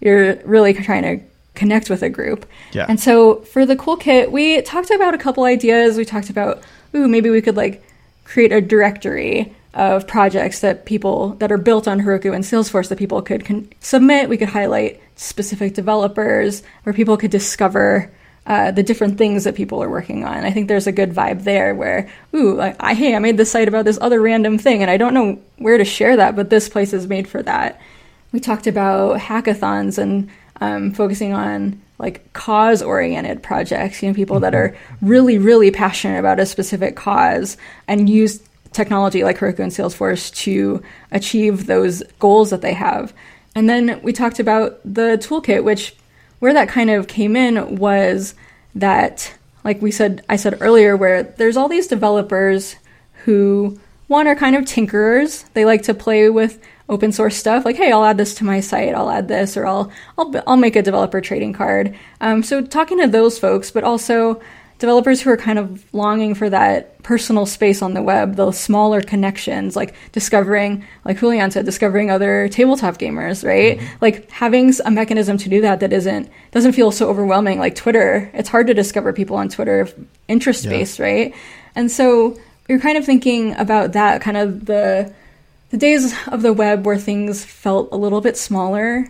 You're 0.00 0.36
really 0.44 0.72
trying 0.72 1.02
to 1.02 1.24
connect 1.56 1.90
with 1.90 2.02
a 2.02 2.08
group. 2.08 2.46
Yeah. 2.72 2.86
And 2.88 3.00
so 3.00 3.40
for 3.40 3.66
the 3.66 3.74
cool 3.74 3.96
kit, 3.96 4.30
we 4.30 4.62
talked 4.62 4.90
about 4.90 5.14
a 5.14 5.18
couple 5.18 5.44
ideas. 5.44 5.96
We 5.96 6.04
talked 6.04 6.30
about, 6.30 6.62
ooh, 6.94 7.08
maybe 7.08 7.30
we 7.30 7.42
could 7.42 7.56
like 7.56 7.82
create 8.24 8.52
a 8.52 8.60
directory 8.60 9.52
of 9.74 10.06
projects 10.06 10.60
that 10.60 10.86
people 10.86 11.30
that 11.34 11.52
are 11.52 11.58
built 11.58 11.86
on 11.86 12.00
Heroku 12.00 12.34
and 12.34 12.44
Salesforce 12.44 12.88
that 12.88 12.98
people 12.98 13.20
could 13.20 13.44
con- 13.44 13.68
submit. 13.80 14.28
We 14.28 14.38
could 14.38 14.48
highlight 14.48 15.00
specific 15.16 15.74
developers 15.74 16.62
where 16.84 16.94
people 16.94 17.16
could 17.16 17.30
discover 17.30 18.10
uh, 18.46 18.70
the 18.70 18.82
different 18.82 19.18
things 19.18 19.44
that 19.44 19.54
people 19.54 19.82
are 19.82 19.90
working 19.90 20.24
on. 20.24 20.44
I 20.44 20.50
think 20.52 20.68
there's 20.68 20.86
a 20.86 20.92
good 20.92 21.12
vibe 21.12 21.42
there 21.44 21.74
where, 21.74 22.08
ooh, 22.34 22.54
like, 22.54 22.76
I, 22.78 22.94
hey, 22.94 23.14
I 23.14 23.18
made 23.18 23.36
this 23.36 23.50
site 23.50 23.68
about 23.68 23.84
this 23.84 23.98
other 24.00 24.20
random 24.22 24.56
thing, 24.56 24.82
and 24.82 24.90
I 24.90 24.96
don't 24.96 25.14
know 25.14 25.38
where 25.58 25.76
to 25.76 25.84
share 25.84 26.16
that, 26.16 26.36
but 26.36 26.48
this 26.48 26.68
place 26.68 26.92
is 26.92 27.08
made 27.08 27.28
for 27.28 27.42
that. 27.42 27.80
We 28.32 28.40
talked 28.40 28.66
about 28.66 29.18
hackathons 29.18 29.98
and 29.98 30.30
um, 30.60 30.92
focusing 30.92 31.32
on 31.32 31.80
like 31.98 32.32
cause 32.32 32.82
oriented 32.82 33.42
projects, 33.42 34.02
you 34.02 34.08
know, 34.08 34.14
people 34.14 34.40
that 34.40 34.54
are 34.54 34.76
really, 35.00 35.38
really 35.38 35.70
passionate 35.70 36.18
about 36.18 36.40
a 36.40 36.46
specific 36.46 36.94
cause 36.94 37.56
and 37.88 38.08
use 38.08 38.40
technology 38.72 39.24
like 39.24 39.38
Heroku 39.38 39.60
and 39.60 39.72
Salesforce 39.72 40.34
to 40.36 40.82
achieve 41.10 41.66
those 41.66 42.02
goals 42.18 42.50
that 42.50 42.60
they 42.60 42.74
have. 42.74 43.14
And 43.54 43.68
then 43.68 44.00
we 44.02 44.12
talked 44.12 44.38
about 44.38 44.78
the 44.84 45.16
toolkit, 45.18 45.64
which 45.64 45.96
where 46.40 46.52
that 46.52 46.68
kind 46.68 46.90
of 46.90 47.08
came 47.08 47.34
in 47.34 47.76
was 47.76 48.34
that, 48.74 49.32
like 49.64 49.80
we 49.80 49.90
said, 49.90 50.22
I 50.28 50.36
said 50.36 50.58
earlier, 50.60 50.96
where 50.96 51.22
there's 51.22 51.56
all 51.56 51.68
these 51.68 51.86
developers 51.86 52.76
who 53.24 53.80
one 54.08 54.28
are 54.28 54.36
kind 54.36 54.54
of 54.54 54.64
tinkerers. 54.64 55.50
They 55.54 55.64
like 55.64 55.82
to 55.84 55.94
play 55.94 56.28
with 56.28 56.60
open 56.88 57.12
source 57.12 57.36
stuff, 57.36 57.64
like, 57.64 57.76
hey, 57.76 57.90
I'll 57.90 58.04
add 58.04 58.18
this 58.18 58.34
to 58.36 58.44
my 58.44 58.60
site, 58.60 58.94
I'll 58.94 59.10
add 59.10 59.28
this, 59.28 59.56
or 59.56 59.66
I'll 59.66 59.90
I'll 60.16 60.32
I'll 60.46 60.56
make 60.56 60.76
a 60.76 60.82
developer 60.82 61.20
trading 61.20 61.52
card. 61.52 61.96
Um, 62.20 62.42
so 62.42 62.62
talking 62.62 63.00
to 63.00 63.08
those 63.08 63.38
folks, 63.38 63.70
but 63.70 63.84
also 63.84 64.40
developers 64.78 65.22
who 65.22 65.30
are 65.30 65.36
kind 65.36 65.58
of 65.58 65.82
longing 65.94 66.34
for 66.34 66.50
that 66.50 67.02
personal 67.02 67.46
space 67.46 67.80
on 67.80 67.94
the 67.94 68.02
web, 68.02 68.36
those 68.36 68.58
smaller 68.58 69.00
connections, 69.00 69.74
like 69.74 69.94
discovering, 70.12 70.84
like 71.04 71.18
Julian 71.18 71.50
said, 71.50 71.64
discovering 71.64 72.10
other 72.10 72.48
tabletop 72.48 72.98
gamers, 72.98 73.46
right? 73.46 73.80
Like 74.00 74.30
having 74.30 74.72
a 74.84 74.90
mechanism 74.90 75.38
to 75.38 75.48
do 75.48 75.62
that 75.62 75.80
that 75.80 75.92
isn't 75.92 76.30
doesn't 76.50 76.72
feel 76.72 76.90
so 76.90 77.08
overwhelming. 77.08 77.58
Like 77.58 77.74
Twitter, 77.74 78.30
it's 78.34 78.48
hard 78.48 78.66
to 78.66 78.74
discover 78.74 79.12
people 79.12 79.36
on 79.36 79.48
Twitter, 79.48 79.88
interest 80.28 80.68
based, 80.68 80.98
right? 80.98 81.34
And 81.74 81.90
so 81.90 82.38
you're 82.68 82.80
kind 82.80 82.98
of 82.98 83.04
thinking 83.04 83.56
about 83.56 83.92
that, 83.92 84.20
kind 84.20 84.36
of 84.36 84.66
the 84.66 85.14
the 85.70 85.76
days 85.76 86.14
of 86.28 86.42
the 86.42 86.52
web 86.52 86.86
where 86.86 86.98
things 86.98 87.44
felt 87.44 87.88
a 87.92 87.96
little 87.96 88.20
bit 88.20 88.36
smaller, 88.36 89.08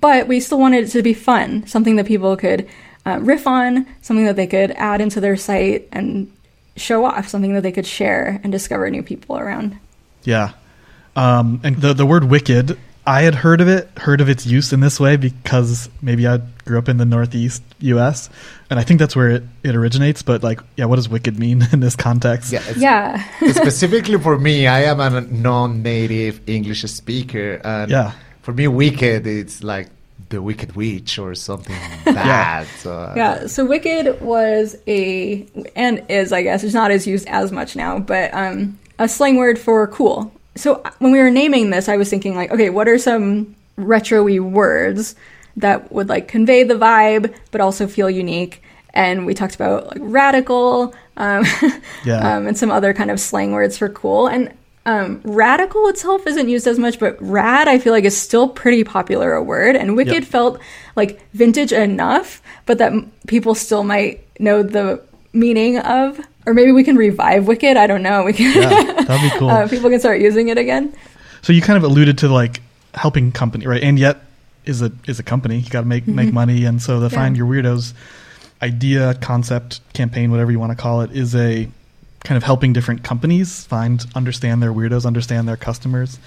but 0.00 0.28
we 0.28 0.40
still 0.40 0.58
wanted 0.58 0.84
it 0.84 0.90
to 0.90 1.02
be 1.02 1.14
fun, 1.14 1.66
something 1.66 1.96
that 1.96 2.06
people 2.06 2.36
could 2.36 2.68
uh, 3.06 3.18
riff 3.20 3.46
on, 3.46 3.86
something 4.00 4.26
that 4.26 4.36
they 4.36 4.46
could 4.46 4.70
add 4.72 5.00
into 5.00 5.20
their 5.20 5.36
site 5.36 5.88
and 5.92 6.32
show 6.76 7.04
off, 7.04 7.28
something 7.28 7.54
that 7.54 7.62
they 7.62 7.72
could 7.72 7.86
share 7.86 8.40
and 8.42 8.52
discover 8.52 8.88
new 8.90 9.02
people 9.02 9.38
around. 9.38 9.78
Yeah. 10.24 10.52
Um, 11.14 11.60
and 11.62 11.76
the 11.76 11.92
the 11.92 12.06
word 12.06 12.24
wicked, 12.24 12.78
I 13.06 13.22
had 13.22 13.34
heard 13.34 13.60
of 13.60 13.66
it, 13.68 13.88
heard 13.98 14.20
of 14.20 14.28
its 14.28 14.46
use 14.46 14.72
in 14.72 14.78
this 14.80 15.00
way 15.00 15.16
because 15.16 15.90
maybe 16.00 16.26
I 16.28 16.38
grew 16.64 16.78
up 16.78 16.88
in 16.88 16.98
the 16.98 17.04
Northeast 17.04 17.62
U.S. 17.80 18.30
and 18.70 18.78
I 18.78 18.84
think 18.84 19.00
that's 19.00 19.16
where 19.16 19.30
it, 19.30 19.42
it 19.64 19.74
originates. 19.74 20.22
But 20.22 20.44
like, 20.44 20.60
yeah, 20.76 20.84
what 20.84 20.96
does 20.96 21.08
wicked 21.08 21.38
mean 21.38 21.66
in 21.72 21.80
this 21.80 21.96
context? 21.96 22.52
Yeah, 22.52 22.60
it's- 22.60 22.76
Yeah. 22.78 23.24
specifically 23.52 24.18
for 24.18 24.38
me, 24.38 24.66
I 24.68 24.82
am 24.82 25.00
a 25.00 25.20
non-native 25.20 26.48
English 26.48 26.82
speaker, 26.82 27.60
and 27.64 27.90
Yeah. 27.90 28.12
for 28.42 28.52
me, 28.52 28.68
wicked 28.68 29.26
it's 29.26 29.62
like 29.64 29.88
the 30.28 30.40
Wicked 30.40 30.76
Witch 30.76 31.18
or 31.18 31.34
something 31.34 31.76
bad. 32.04 32.66
So, 32.78 33.12
Yeah, 33.16 33.46
so 33.48 33.64
Wicked 33.66 34.20
was 34.20 34.76
a 34.86 35.44
and 35.76 36.02
is 36.08 36.32
I 36.32 36.42
guess 36.42 36.64
it's 36.64 36.72
not 36.72 36.90
as 36.90 37.06
used 37.06 37.26
as 37.28 37.52
much 37.52 37.76
now, 37.76 37.98
but 37.98 38.32
um, 38.32 38.78
a 38.98 39.08
slang 39.08 39.36
word 39.36 39.58
for 39.58 39.86
cool. 39.88 40.32
So 40.54 40.82
uh, 40.84 40.90
when 40.98 41.12
we 41.12 41.18
were 41.18 41.30
naming 41.30 41.70
this, 41.70 41.88
I 41.88 41.96
was 41.96 42.10
thinking 42.10 42.34
like, 42.34 42.50
okay, 42.50 42.70
what 42.70 42.88
are 42.88 42.98
some 42.98 43.54
retro-y 43.76 44.38
words 44.38 45.14
that 45.56 45.90
would 45.92 46.08
like 46.08 46.28
convey 46.28 46.62
the 46.64 46.74
vibe 46.74 47.34
but 47.50 47.60
also 47.60 47.86
feel 47.86 48.10
unique? 48.10 48.62
And 48.94 49.24
we 49.24 49.32
talked 49.34 49.54
about 49.54 49.86
like 49.88 49.98
radical, 50.00 50.94
um, 51.16 51.44
Yeah. 52.04 52.36
um, 52.36 52.46
and 52.46 52.58
some 52.58 52.70
other 52.70 52.92
kind 52.92 53.10
of 53.10 53.18
slang 53.18 53.52
words 53.52 53.78
for 53.78 53.88
cool. 53.88 54.26
And 54.28 54.52
um, 54.84 55.20
radical 55.24 55.88
itself 55.88 56.26
isn't 56.26 56.48
used 56.48 56.66
as 56.66 56.78
much, 56.78 56.98
but 56.98 57.16
rad 57.22 57.68
I 57.68 57.78
feel 57.78 57.92
like 57.94 58.04
is 58.04 58.16
still 58.16 58.48
pretty 58.48 58.84
popular 58.84 59.32
a 59.32 59.42
word. 59.42 59.76
And 59.76 59.96
wicked 59.96 60.12
Yep. 60.14 60.24
felt 60.24 60.60
like 60.96 61.20
vintage 61.32 61.72
enough, 61.72 62.42
but 62.66 62.78
that 62.78 62.92
m- 62.92 63.10
people 63.26 63.54
still 63.54 63.84
might 63.84 64.24
know 64.40 64.62
the 64.62 65.00
meaning 65.32 65.78
of. 65.78 66.20
Or 66.46 66.54
maybe 66.54 66.72
we 66.72 66.82
can 66.84 66.96
revive 66.96 67.46
wicked. 67.46 67.76
I 67.76 67.86
don't 67.86 68.02
know. 68.02 68.24
We 68.24 68.32
can. 68.32 68.60
Yeah, 68.60 69.02
that'd 69.04 69.30
be 69.32 69.38
cool. 69.38 69.50
uh, 69.50 69.68
people 69.68 69.90
can 69.90 70.00
start 70.00 70.20
using 70.20 70.48
it 70.48 70.58
again. 70.58 70.94
So 71.42 71.52
you 71.52 71.62
kind 71.62 71.76
of 71.76 71.84
alluded 71.84 72.18
to 72.18 72.28
like 72.28 72.60
helping 72.94 73.32
company, 73.32 73.66
right? 73.66 73.82
And 73.82 73.98
yet 73.98 74.22
is 74.64 74.82
a 74.82 74.92
is 75.06 75.18
a 75.18 75.22
company. 75.22 75.58
You 75.58 75.70
got 75.70 75.80
to 75.82 75.86
make 75.86 76.06
make 76.06 76.32
money, 76.32 76.64
and 76.64 76.80
so 76.82 76.98
the 77.00 77.06
Mm-hmm. 77.06 77.14
Yeah. 77.14 77.20
find 77.20 77.36
your 77.36 77.46
weirdos 77.46 77.94
idea, 78.62 79.14
concept, 79.14 79.80
campaign, 79.92 80.30
whatever 80.30 80.50
you 80.52 80.58
want 80.58 80.70
to 80.70 80.76
call 80.80 81.00
it, 81.02 81.10
is 81.12 81.34
a 81.34 81.68
kind 82.24 82.36
of 82.36 82.44
helping 82.44 82.72
different 82.72 83.02
companies 83.02 83.64
find, 83.64 84.06
understand 84.14 84.62
their 84.62 84.72
weirdos, 84.72 85.04
understand 85.04 85.48
their 85.48 85.56
customers, 85.56 86.20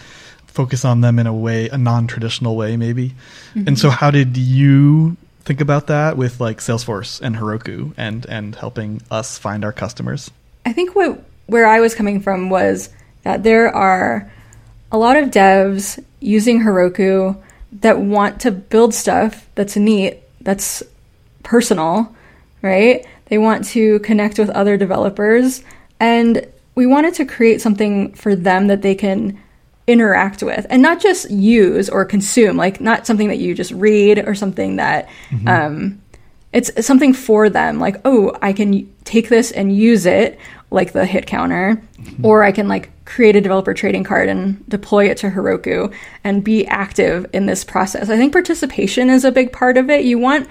focus 0.45 0.83
on 0.83 0.99
them 0.99 1.17
in 1.17 1.27
a 1.27 1.33
way, 1.33 1.69
a 1.69 1.77
non 1.77 2.07
traditional 2.07 2.57
way, 2.57 2.75
maybe. 2.75 3.09
Mm-hmm. 3.53 3.67
And 3.69 3.79
so, 3.79 3.89
how 3.89 4.11
did 4.11 4.35
you 4.37 5.15
think 5.45 5.61
about 5.61 5.87
that 5.87 6.17
with 6.17 6.41
like 6.41 6.57
Salesforce 6.57 7.21
and 7.21 7.35
Heroku 7.35 7.93
and 7.97 8.25
and 8.25 8.55
helping 8.55 9.01
us 9.09 9.37
find 9.37 9.63
our 9.63 9.71
customers? 9.71 10.31
I 10.65 10.73
think 10.73 10.95
what 10.95 11.23
where 11.45 11.67
I 11.67 11.79
was 11.79 11.95
coming 11.95 12.19
from 12.19 12.49
was 12.49 12.89
that 13.23 13.43
there 13.43 13.73
are 13.73 14.31
a 14.91 14.97
lot 14.97 15.15
of 15.15 15.29
devs 15.29 16.03
using 16.19 16.59
Heroku 16.61 17.41
that 17.81 17.99
want 17.99 18.41
to 18.41 18.51
build 18.51 18.93
stuff 18.93 19.47
that's 19.55 19.75
neat, 19.75 20.21
that's 20.41 20.81
personal, 21.43 22.13
right? 22.61 23.05
They 23.25 23.37
want 23.37 23.65
to 23.69 23.99
connect 23.99 24.39
with 24.39 24.49
other 24.49 24.77
developers 24.77 25.63
and 25.99 26.45
we 26.73 26.85
wanted 26.85 27.13
to 27.15 27.25
create 27.25 27.61
something 27.61 28.13
for 28.13 28.35
them 28.35 28.67
that 28.67 28.81
they 28.81 28.95
can 28.95 29.41
interact 29.87 30.41
with 30.41 30.65
and 30.69 30.81
not 30.81 30.99
just 30.99 31.29
use 31.29 31.89
or 31.89 32.05
consume, 32.05 32.57
like 32.57 32.81
not 32.81 33.05
something 33.05 33.27
that 33.27 33.37
you 33.37 33.53
just 33.53 33.71
read 33.71 34.27
or 34.27 34.33
something 34.33 34.77
that 34.77 35.07
um, 35.47 36.01
it's 36.55 36.85
something 36.85 37.13
for 37.13 37.49
them 37.49 37.79
like 37.79 37.97
oh 38.05 38.35
i 38.41 38.53
can 38.53 38.91
take 39.03 39.27
this 39.27 39.51
and 39.51 39.75
use 39.75 40.05
it 40.05 40.39
like 40.71 40.93
the 40.93 41.05
hit 41.05 41.27
counter. 41.27 41.81
Or 42.23 42.43
i 42.43 42.51
can 42.51 42.67
like 42.67 42.91
create 43.05 43.35
a 43.35 43.41
developer 43.41 43.73
trading 43.73 44.03
card 44.03 44.29
and 44.29 44.67
deploy 44.67 45.09
it 45.09 45.17
to 45.17 45.29
heroku 45.29 45.93
and 46.23 46.43
be 46.43 46.65
active 46.65 47.27
in 47.33 47.45
this 47.45 47.63
process. 47.63 48.09
I 48.09 48.17
think 48.17 48.33
participation 48.33 49.09
is 49.09 49.25
a 49.25 49.31
big 49.31 49.51
part 49.51 49.77
of 49.77 49.89
it. 49.89 50.05
You 50.05 50.17
want 50.17 50.47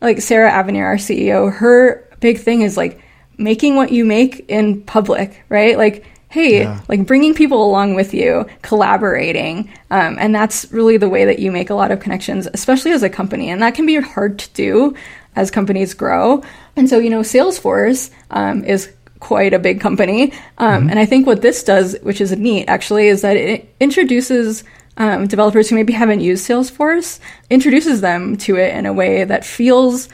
like 0.00 0.20
sarah 0.20 0.50
avenir 0.50 0.84
our 0.84 0.96
ceo 0.96 1.52
her 1.52 2.06
big 2.20 2.38
thing 2.38 2.60
is 2.60 2.76
like 2.76 3.00
making 3.38 3.76
what 3.76 3.90
you 3.90 4.04
make 4.04 4.44
in 4.48 4.82
public 4.82 5.42
right? 5.48 5.78
Like 5.78 6.04
hey 6.34 6.62
Yeah. 6.62 6.80
like 6.88 7.06
bringing 7.06 7.32
people 7.34 7.60
along 7.64 7.94
with 7.94 8.12
you 8.12 8.46
collaborating 8.62 9.56
um, 9.90 10.16
and 10.18 10.34
that's 10.34 10.70
really 10.72 10.96
the 10.98 11.08
way 11.08 11.24
that 11.24 11.38
you 11.38 11.50
make 11.52 11.70
a 11.70 11.74
lot 11.74 11.90
of 11.92 12.00
connections 12.00 12.48
especially 12.52 12.90
as 12.92 13.02
a 13.02 13.08
company 13.20 13.50
and 13.50 13.62
that 13.62 13.74
can 13.74 13.86
be 13.86 13.96
hard 14.00 14.38
to 14.40 14.48
do 14.52 14.94
as 15.36 15.50
companies 15.50 15.94
grow 15.94 16.42
and 16.76 16.88
so 16.88 16.98
you 16.98 17.10
know 17.10 17.20
salesforce 17.20 18.10
um, 18.30 18.64
is 18.64 18.90
quite 19.20 19.54
a 19.54 19.58
big 19.58 19.80
company 19.80 20.32
um, 20.58 20.88
and 20.90 20.98
i 20.98 21.06
think 21.06 21.26
what 21.26 21.40
this 21.40 21.62
does 21.62 21.96
which 22.02 22.20
is 22.20 22.30
neat 22.36 22.66
actually 22.66 23.06
is 23.08 23.22
that 23.22 23.36
it 23.36 23.72
introduces 23.80 24.64
um, 24.96 25.26
developers 25.26 25.68
who 25.68 25.76
maybe 25.76 25.92
haven't 25.92 26.20
used 26.20 26.46
salesforce 26.48 27.18
introduces 27.48 28.00
them 28.00 28.36
to 28.36 28.56
it 28.56 28.74
in 28.74 28.86
a 28.86 28.92
way 28.92 29.24
that 29.24 29.44
feels 29.44 30.08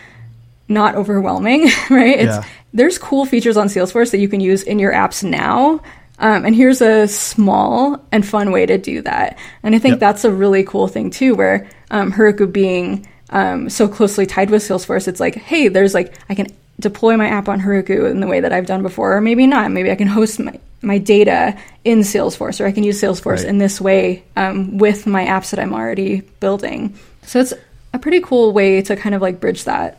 not 0.69 0.95
overwhelming, 0.95 1.63
right? 1.91 2.17
It's 2.25 2.37
Yeah. 2.37 2.45
there's 2.73 2.97
cool 2.97 3.27
features 3.27 3.57
on 3.57 3.67
Salesforce 3.67 4.13
that 4.13 4.19
you 4.25 4.29
can 4.29 4.39
use 4.41 4.63
in 4.63 4.79
your 4.79 4.93
apps 4.93 5.25
now. 5.25 5.81
Um, 6.21 6.45
and 6.45 6.55
here's 6.55 6.81
a 6.81 7.09
small 7.09 7.99
and 8.13 8.27
fun 8.27 8.53
way 8.53 8.67
to 8.67 8.79
do 8.79 9.03
that. 9.03 9.39
And 9.63 9.75
I 9.75 9.79
think 9.79 9.95
Yep. 9.95 10.01
that's 10.01 10.25
a 10.25 10.31
really 10.31 10.63
cool 10.65 10.87
thing 10.87 11.11
too, 11.11 11.35
where 11.35 11.67
um, 11.91 12.13
Heroku 12.13 12.51
being 12.53 13.07
um, 13.31 13.69
so 13.71 13.89
closely 13.89 14.27
tied 14.27 14.51
with 14.51 14.63
Salesforce, 14.63 15.09
it's 15.09 15.21
like, 15.21 15.35
hey, 15.37 15.69
there's 15.69 15.95
like 15.95 16.15
I 16.29 16.35
can 16.35 16.47
deploy 16.79 17.17
my 17.17 17.27
app 17.29 17.49
on 17.49 17.61
Heroku 17.61 18.11
in 18.11 18.21
the 18.21 18.27
way 18.27 18.41
that 18.41 18.53
I've 18.53 18.67
done 18.67 18.83
before, 18.83 19.17
or 19.17 19.21
maybe 19.21 19.47
not. 19.47 19.71
Maybe 19.71 19.91
I 19.91 19.95
can 19.97 20.09
host 20.09 20.41
my, 20.41 20.59
my 20.83 20.99
data 20.99 21.57
in 21.85 22.01
Salesforce, 22.01 22.61
or 22.61 22.67
I 22.67 22.73
can 22.73 22.85
use 22.85 23.01
Salesforce 23.01 23.39
Right. 23.39 23.47
in 23.47 23.59
this 23.59 23.81
way 23.81 24.23
um, 24.37 24.79
with 24.79 25.07
my 25.07 25.25
apps 25.27 25.51
that 25.51 25.61
I'm 25.61 25.75
already 25.75 26.23
building. 26.41 26.95
So 27.23 27.41
it's 27.41 27.53
a 27.93 27.99
pretty 27.99 28.21
cool 28.21 28.53
way 28.53 28.83
to 28.83 28.97
kind 28.97 29.15
of 29.15 29.21
like 29.23 29.41
bridge 29.41 29.65
that. 29.65 29.99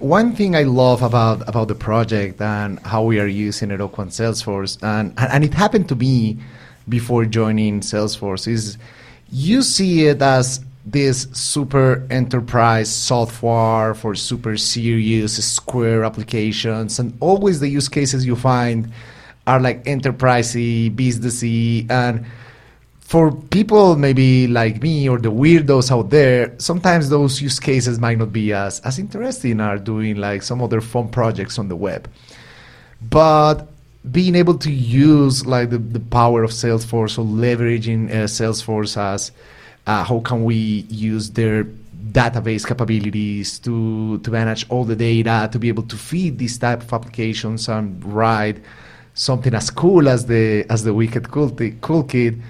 One 0.00 0.34
thing 0.34 0.56
I 0.56 0.62
love 0.62 1.02
about 1.02 1.46
about 1.46 1.68
the 1.68 1.74
project 1.74 2.40
and 2.40 2.78
how 2.86 3.02
we 3.02 3.20
are 3.20 3.26
using 3.26 3.68
Heroku 3.68 3.98
and 3.98 4.10
Salesforce, 4.10 4.82
and 4.82 5.12
and 5.18 5.44
it 5.44 5.52
happened 5.52 5.90
to 5.90 5.94
me 5.94 6.38
before 6.88 7.26
joining 7.26 7.80
Salesforce, 7.80 8.48
is 8.48 8.78
you 9.30 9.60
see 9.60 10.06
it 10.06 10.22
as 10.22 10.64
this 10.86 11.28
super 11.32 12.06
enterprise 12.10 12.90
software 12.90 13.92
for 13.92 14.14
super 14.14 14.56
serious 14.56 15.36
Square 15.44 16.04
applications, 16.04 16.98
and 16.98 17.12
always 17.20 17.60
the 17.60 17.68
use 17.68 17.90
cases 17.90 18.24
you 18.24 18.36
find 18.36 18.90
are 19.46 19.60
like 19.60 19.84
enterprisey, 19.84 20.90
businessy, 20.96 21.90
and 21.90 22.24
for 23.10 23.32
people 23.32 23.96
maybe 23.96 24.46
like 24.46 24.80
me 24.80 25.08
or 25.08 25.18
the 25.18 25.32
weirdos 25.32 25.90
out 25.90 26.10
there, 26.10 26.54
sometimes 26.58 27.08
those 27.08 27.42
use 27.42 27.58
cases 27.58 27.98
might 27.98 28.16
not 28.16 28.32
be 28.32 28.52
as, 28.52 28.78
as 28.82 29.00
interesting 29.00 29.58
as 29.58 29.80
doing 29.80 30.14
like 30.14 30.44
some 30.44 30.62
other 30.62 30.80
fun 30.80 31.08
projects 31.08 31.58
on 31.58 31.66
the 31.66 31.74
web. 31.74 32.08
But 33.02 33.66
being 34.12 34.36
able 34.36 34.56
to 34.58 34.70
use 34.70 35.44
like 35.44 35.70
the, 35.70 35.78
the 35.78 35.98
power 35.98 36.44
of 36.44 36.52
Salesforce 36.52 37.18
or 37.18 37.24
leveraging 37.24 38.10
uh, 38.10 38.28
Salesforce 38.28 38.96
as 38.96 39.32
uh, 39.88 40.04
how 40.04 40.20
can 40.20 40.44
we 40.44 40.86
use 40.88 41.30
their 41.30 41.64
database 42.12 42.64
capabilities 42.64 43.58
to 43.58 44.18
to 44.18 44.30
manage 44.30 44.64
all 44.68 44.84
the 44.84 44.94
data 44.94 45.48
to 45.50 45.58
be 45.58 45.66
able 45.68 45.82
to 45.82 45.96
feed 45.96 46.38
these 46.38 46.56
type 46.58 46.80
of 46.82 46.92
applications 46.92 47.68
and 47.68 48.04
write 48.04 48.58
something 49.14 49.52
as 49.52 49.68
cool 49.68 50.08
as 50.08 50.26
the 50.26 50.64
as 50.70 50.84
the 50.84 50.94
wicked 50.94 51.28
cool, 51.32 51.50
cool 51.80 52.04
kid 52.04 52.40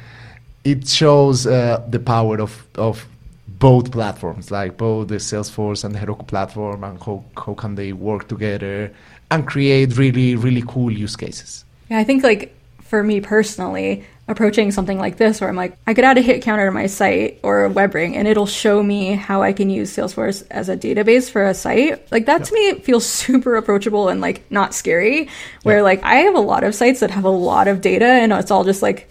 it 0.65 0.87
shows 0.89 1.47
uh, 1.47 1.83
the 1.89 1.99
power 1.99 2.41
of, 2.41 2.67
of 2.75 3.07
both 3.47 3.91
platforms, 3.93 4.51
like 4.51 4.77
both 4.77 5.09
the 5.09 5.17
Salesforce 5.17 5.85
and 5.85 5.95
the 5.95 5.99
Heroku 5.99 6.27
platform, 6.27 6.85
and 6.85 7.03
how, 7.03 7.25
how 7.37 7.55
can 7.55 7.75
they 7.75 7.93
work 7.93 8.29
together 8.29 8.93
and 9.31 9.47
create 9.47 9.97
really, 9.97 10.35
really 10.37 10.63
cool 10.67 10.91
use 10.91 11.17
cases. 11.17 11.65
Yeah, 11.89 11.99
I 11.99 12.05
think 12.05 12.23
like 12.25 12.55
for 12.83 13.03
me 13.03 13.21
personally, 13.21 14.05
approaching 14.29 14.71
something 14.71 14.99
like 14.99 15.17
this 15.17 15.41
where 15.41 15.51
I'm 15.51 15.57
like, 15.57 15.77
I 15.87 15.95
could 15.95 16.05
add 16.05 16.19
a 16.19 16.21
hit 16.21 16.43
counter 16.43 16.67
to 16.67 16.73
my 16.73 16.87
site 16.87 17.39
or 17.43 17.65
a 17.65 17.69
web 17.71 17.95
ring 17.95 18.17
and 18.17 18.27
it'll 18.29 18.47
show 18.47 18.83
me 18.83 19.13
how 19.13 19.43
I 19.43 19.53
can 19.53 19.71
use 19.71 19.95
Salesforce 19.95 20.45
as 20.51 20.69
a 20.69 20.77
database 20.77 21.29
for 21.31 21.45
a 21.45 21.55
site. 21.55 22.11
Like 22.13 22.27
that 22.27 22.45
to 22.45 22.55
me 22.55 22.75
feels 22.81 23.05
super 23.25 23.57
approachable 23.57 24.09
and 24.09 24.21
like 24.21 24.49
not 24.51 24.73
scary. 24.75 25.29
Where 25.65 25.79
Yeah. 25.79 25.83
like 25.83 26.03
I 26.05 26.17
have 26.17 26.35
a 26.37 26.41
lot 26.41 26.65
of 26.65 26.75
sites 26.75 27.01
that 27.01 27.11
have 27.11 27.25
a 27.25 27.31
lot 27.31 27.69
of 27.69 27.81
data 27.81 28.07
and 28.07 28.33
it's 28.33 28.51
all 28.51 28.65
just 28.65 28.83
like 28.83 29.09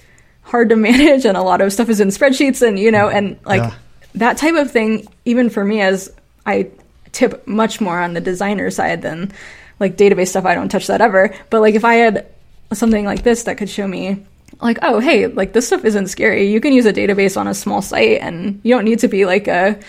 hard 0.49 0.69
to 0.69 0.75
manage 0.89 1.25
and 1.25 1.37
a 1.37 1.41
lot 1.41 1.61
of 1.61 1.71
stuff 1.71 1.89
is 1.89 1.99
in 1.99 2.09
spreadsheets 2.09 2.65
and 2.67 2.77
you 2.79 2.91
know 2.91 3.07
and 3.09 3.37
like 3.45 3.61
Yeah. 3.61 3.73
that 4.15 4.37
type 4.37 4.55
of 4.55 4.71
thing 4.71 5.07
even 5.25 5.49
for 5.49 5.63
me 5.63 5.81
as 5.81 6.11
I 6.45 6.69
tip 7.11 7.47
much 7.47 7.79
more 7.81 7.99
on 7.99 8.13
the 8.13 8.21
designer 8.21 8.69
side 8.71 9.01
than 9.01 9.31
like 9.79 9.95
database 9.97 10.29
stuff 10.29 10.45
I 10.45 10.55
don't 10.55 10.69
touch 10.69 10.87
that 10.87 11.01
ever. 11.01 11.33
But 11.49 11.61
like 11.61 11.75
if 11.75 11.85
I 11.85 11.95
had 11.95 12.25
something 12.73 13.05
like 13.05 13.23
this 13.23 13.43
that 13.43 13.57
could 13.57 13.69
show 13.69 13.87
me 13.87 14.25
like 14.61 14.79
oh 14.81 14.99
hey 14.99 15.27
like 15.27 15.53
this 15.53 15.67
stuff 15.67 15.85
isn't 15.85 16.07
scary. 16.07 16.51
You 16.51 16.59
can 16.59 16.73
use 16.73 16.85
a 16.85 16.93
database 16.93 17.37
on 17.37 17.47
a 17.47 17.53
small 17.53 17.81
site 17.81 18.19
and 18.21 18.59
you 18.63 18.73
don't 18.75 18.85
need 18.85 18.99
to 18.99 19.07
be 19.07 19.25
like 19.25 19.47
a 19.47 19.79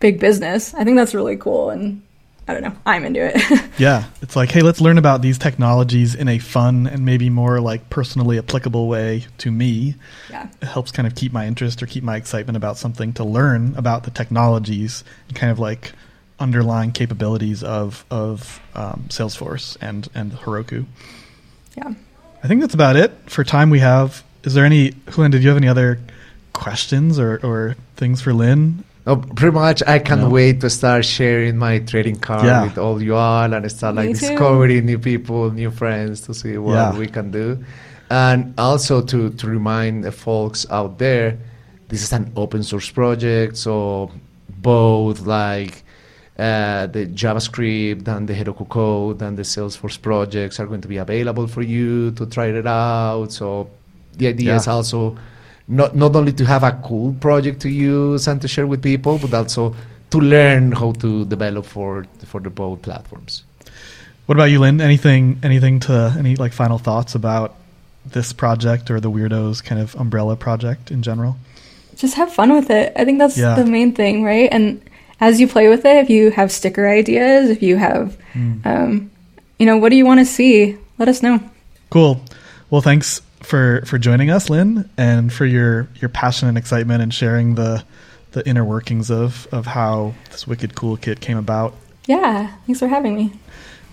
big 0.00 0.20
business. 0.20 0.74
I 0.74 0.84
think 0.84 0.96
that's 0.96 1.14
really 1.14 1.36
cool 1.36 1.70
and 1.70 2.02
I 2.48 2.54
don't 2.54 2.62
know. 2.62 2.74
I'm 2.86 3.04
into 3.04 3.20
it. 3.22 3.64
Yeah, 3.78 4.06
it's 4.22 4.34
like, 4.34 4.50
hey, 4.50 4.62
let's 4.62 4.80
learn 4.80 4.98
about 4.98 5.22
these 5.22 5.38
technologies 5.38 6.16
in 6.16 6.26
a 6.26 6.40
fun 6.40 6.88
and 6.88 7.04
maybe 7.04 7.30
more 7.30 7.60
like 7.60 7.90
personally 7.90 8.36
applicable 8.36 8.88
way 8.88 9.26
to 9.38 9.52
me. 9.52 9.94
yeah. 10.28 10.48
It 10.60 10.66
helps 10.66 10.90
kind 10.90 11.06
of 11.06 11.14
keep 11.14 11.32
my 11.32 11.46
interest 11.46 11.80
or 11.80 11.86
keep 11.86 12.02
my 12.02 12.16
excitement 12.16 12.56
about 12.56 12.76
something 12.76 13.12
to 13.12 13.24
learn 13.24 13.74
about 13.76 14.02
the 14.02 14.10
technologies 14.10 15.04
and 15.28 15.36
kind 15.36 15.52
of 15.52 15.60
like 15.60 15.92
underlying 16.40 16.90
capabilities 16.90 17.62
of 17.62 18.04
of 18.10 18.60
um, 18.74 19.04
Salesforce 19.10 19.76
and 19.80 20.08
and 20.12 20.32
Heroku. 20.32 20.86
Yeah. 21.76 21.94
I 22.42 22.48
think 22.48 22.60
that's 22.60 22.74
about 22.74 22.96
it 22.96 23.12
for 23.26 23.44
time 23.44 23.70
we 23.70 23.78
have. 23.80 24.24
Is 24.42 24.54
there 24.54 24.64
any, 24.64 24.92
Lynn, 25.16 25.30
did 25.30 25.42
you 25.42 25.48
have 25.50 25.56
any 25.58 25.68
other 25.68 26.00
questions 26.52 27.18
or, 27.18 27.38
or 27.44 27.76
things 27.96 28.20
for 28.22 28.32
Lynn? 28.32 28.84
Oh, 29.06 29.16
pretty 29.16 29.54
much, 29.54 29.82
I 29.86 29.98
can't 30.00 30.22
No. 30.22 30.28
wait 30.28 30.60
to 30.60 30.68
start 30.70 31.04
sharing 31.04 31.56
my 31.56 31.78
trading 31.78 32.16
card 32.16 32.44
Yeah. 32.44 32.64
with 32.64 32.76
all 32.78 33.02
you 33.02 33.14
all 33.14 33.52
and 33.54 33.70
start 33.72 33.94
like 33.94 34.10
discovering 34.10 34.84
new 34.84 34.98
people, 34.98 35.50
new 35.50 35.70
friends 35.70 36.20
to 36.22 36.34
see 36.34 36.58
what 36.58 36.74
Yeah. 36.74 36.98
we 36.98 37.06
can 37.06 37.30
do. 37.30 37.58
And 38.10 38.52
also 38.58 39.00
to, 39.02 39.30
to 39.30 39.46
remind 39.46 40.04
the 40.04 40.12
folks 40.12 40.66
out 40.70 40.98
there, 40.98 41.38
this 41.88 42.02
is 42.02 42.12
an 42.12 42.32
open 42.36 42.62
source 42.62 42.90
project, 42.90 43.56
so 43.56 44.10
both 44.60 45.20
like 45.26 45.84
uh, 46.38 46.86
the 46.86 47.06
JavaScript 47.06 48.06
and 48.06 48.28
the 48.28 48.34
Heroku 48.34 48.68
code 48.68 49.22
and 49.22 49.36
the 49.36 49.42
Salesforce 49.42 50.00
projects 50.00 50.60
are 50.60 50.66
going 50.66 50.80
to 50.82 50.88
be 50.88 50.98
available 50.98 51.46
for 51.48 51.62
you 51.62 52.10
to 52.12 52.26
try 52.26 52.46
it 52.46 52.66
out. 52.66 53.32
So 53.32 53.68
the 54.16 54.28
idea 54.28 54.54
is 54.54 54.68
also 54.68 55.16
not 55.68 55.94
not 55.94 56.16
only 56.16 56.32
to 56.32 56.44
have 56.44 56.62
a 56.64 56.72
cool 56.84 57.12
project 57.20 57.60
to 57.62 57.68
use 57.68 58.26
and 58.26 58.40
to 58.42 58.48
share 58.48 58.66
with 58.66 58.82
people, 58.82 59.18
but 59.18 59.32
also 59.34 59.74
to 60.10 60.18
learn 60.20 60.72
how 60.72 60.92
to 60.92 61.24
develop 61.26 61.66
for 61.66 62.06
for 62.26 62.40
the 62.40 62.50
both 62.50 62.82
platforms. 62.82 63.44
What 64.26 64.36
about 64.36 64.50
you, 64.50 64.60
Lynn? 64.60 64.80
Anything, 64.80 65.38
anything 65.42 65.80
to, 65.80 66.14
any 66.18 66.36
like 66.36 66.52
final 66.52 66.78
thoughts 66.78 67.14
about 67.14 67.54
this 68.04 68.32
project 68.34 68.90
or 68.90 69.00
the 69.00 69.10
Weirdos 69.10 69.64
kind 69.64 69.80
of 69.80 69.94
umbrella 69.96 70.36
project 70.36 70.90
in 70.90 71.02
general? 71.02 71.36
Just 71.96 72.14
have 72.16 72.30
fun 72.32 72.52
with 72.52 72.70
it. 72.70 72.92
I 72.94 73.04
think 73.04 73.18
that's 73.18 73.38
Yeah. 73.38 73.54
the 73.54 73.64
main 73.64 73.92
thing, 73.92 74.22
right? 74.22 74.48
And 74.52 74.80
as 75.20 75.40
you 75.40 75.48
play 75.48 75.68
with 75.68 75.84
it, 75.86 75.96
if 75.96 76.10
you 76.10 76.30
have 76.30 76.52
sticker 76.52 76.86
ideas, 76.88 77.48
if 77.50 77.62
you 77.62 77.76
have, 77.78 78.16
Mm. 78.34 78.66
um, 78.66 79.10
you 79.58 79.64
know, 79.66 79.78
what 79.78 79.88
do 79.88 79.96
you 79.96 80.04
want 80.06 80.20
to 80.20 80.26
see? 80.26 80.76
Let 80.98 81.08
us 81.08 81.22
know. 81.22 81.40
Cool. 81.90 82.20
Well, 82.70 82.82
thanks 82.82 83.22
for 83.42 83.82
for 83.86 83.98
joining 83.98 84.30
us, 84.30 84.50
Lynn, 84.50 84.88
and 84.96 85.32
for 85.32 85.46
your 85.46 85.88
your 85.96 86.08
passion 86.08 86.48
and 86.48 86.58
excitement 86.58 87.02
and 87.02 87.12
sharing 87.12 87.54
the 87.54 87.84
the 88.32 88.46
inner 88.48 88.64
workings 88.64 89.10
of 89.10 89.46
of 89.52 89.66
how 89.66 90.14
this 90.30 90.46
wicked 90.46 90.74
cool 90.74 90.96
kit 90.96 91.20
came 91.20 91.38
about. 91.38 91.74
Yeah. 92.06 92.52
Thanks 92.66 92.80
for 92.80 92.88
having 92.88 93.14
me. 93.14 93.32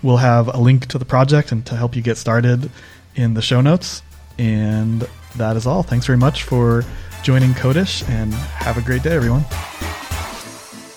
We'll 0.02 0.18
have 0.18 0.48
a 0.54 0.58
link 0.58 0.86
to 0.86 0.98
the 0.98 1.04
project 1.04 1.52
and 1.52 1.64
to 1.66 1.76
help 1.76 1.96
you 1.96 2.02
get 2.02 2.16
started 2.16 2.70
in 3.14 3.34
the 3.34 3.42
show 3.42 3.60
notes. 3.60 4.02
And 4.38 5.06
that 5.36 5.56
is 5.56 5.66
all. 5.66 5.82
Thanks 5.82 6.06
very 6.06 6.18
much 6.18 6.42
for 6.42 6.84
joining 7.22 7.54
Codish, 7.54 8.08
and 8.08 8.32
have 8.34 8.78
a 8.78 8.82
great 8.82 9.02
day, 9.02 9.14
everyone. 9.16 9.44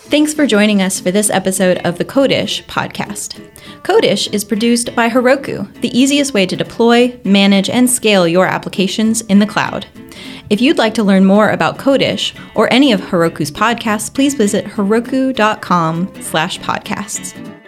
Thanks 0.10 0.34
for 0.34 0.48
joining 0.48 0.82
us 0.82 1.00
for 1.00 1.12
this 1.12 1.30
episode 1.30 1.78
of 1.86 2.00
the 2.00 2.04
Codish 2.04 2.64
podcast. 2.64 3.40
Codish 3.84 4.34
is 4.34 4.44
produced 4.44 4.96
by 4.96 5.08
Heroku, 5.08 5.72
the 5.82 5.96
easiest 5.96 6.34
way 6.34 6.48
to 6.48 6.56
deploy, 6.56 7.20
manage, 7.24 7.70
and 7.70 7.88
scale 7.88 8.28
your 8.28 8.48
applications 8.48 9.22
in 9.22 9.38
the 9.38 9.46
cloud. 9.46 9.86
If 10.50 10.62
you'd 10.62 10.80
like 10.80 10.96
to 10.96 11.04
learn 11.04 11.26
more 11.26 11.52
about 11.52 11.78
Codish 11.78 12.36
or 12.56 12.74
any 12.74 12.92
of 12.92 13.00
Heroku's 13.00 13.52
podcasts, 13.52 14.12
please 14.12 14.34
visit 14.34 14.66
heroku.com 14.66 16.12
slash 16.24 16.60
podcasts. 16.60 17.59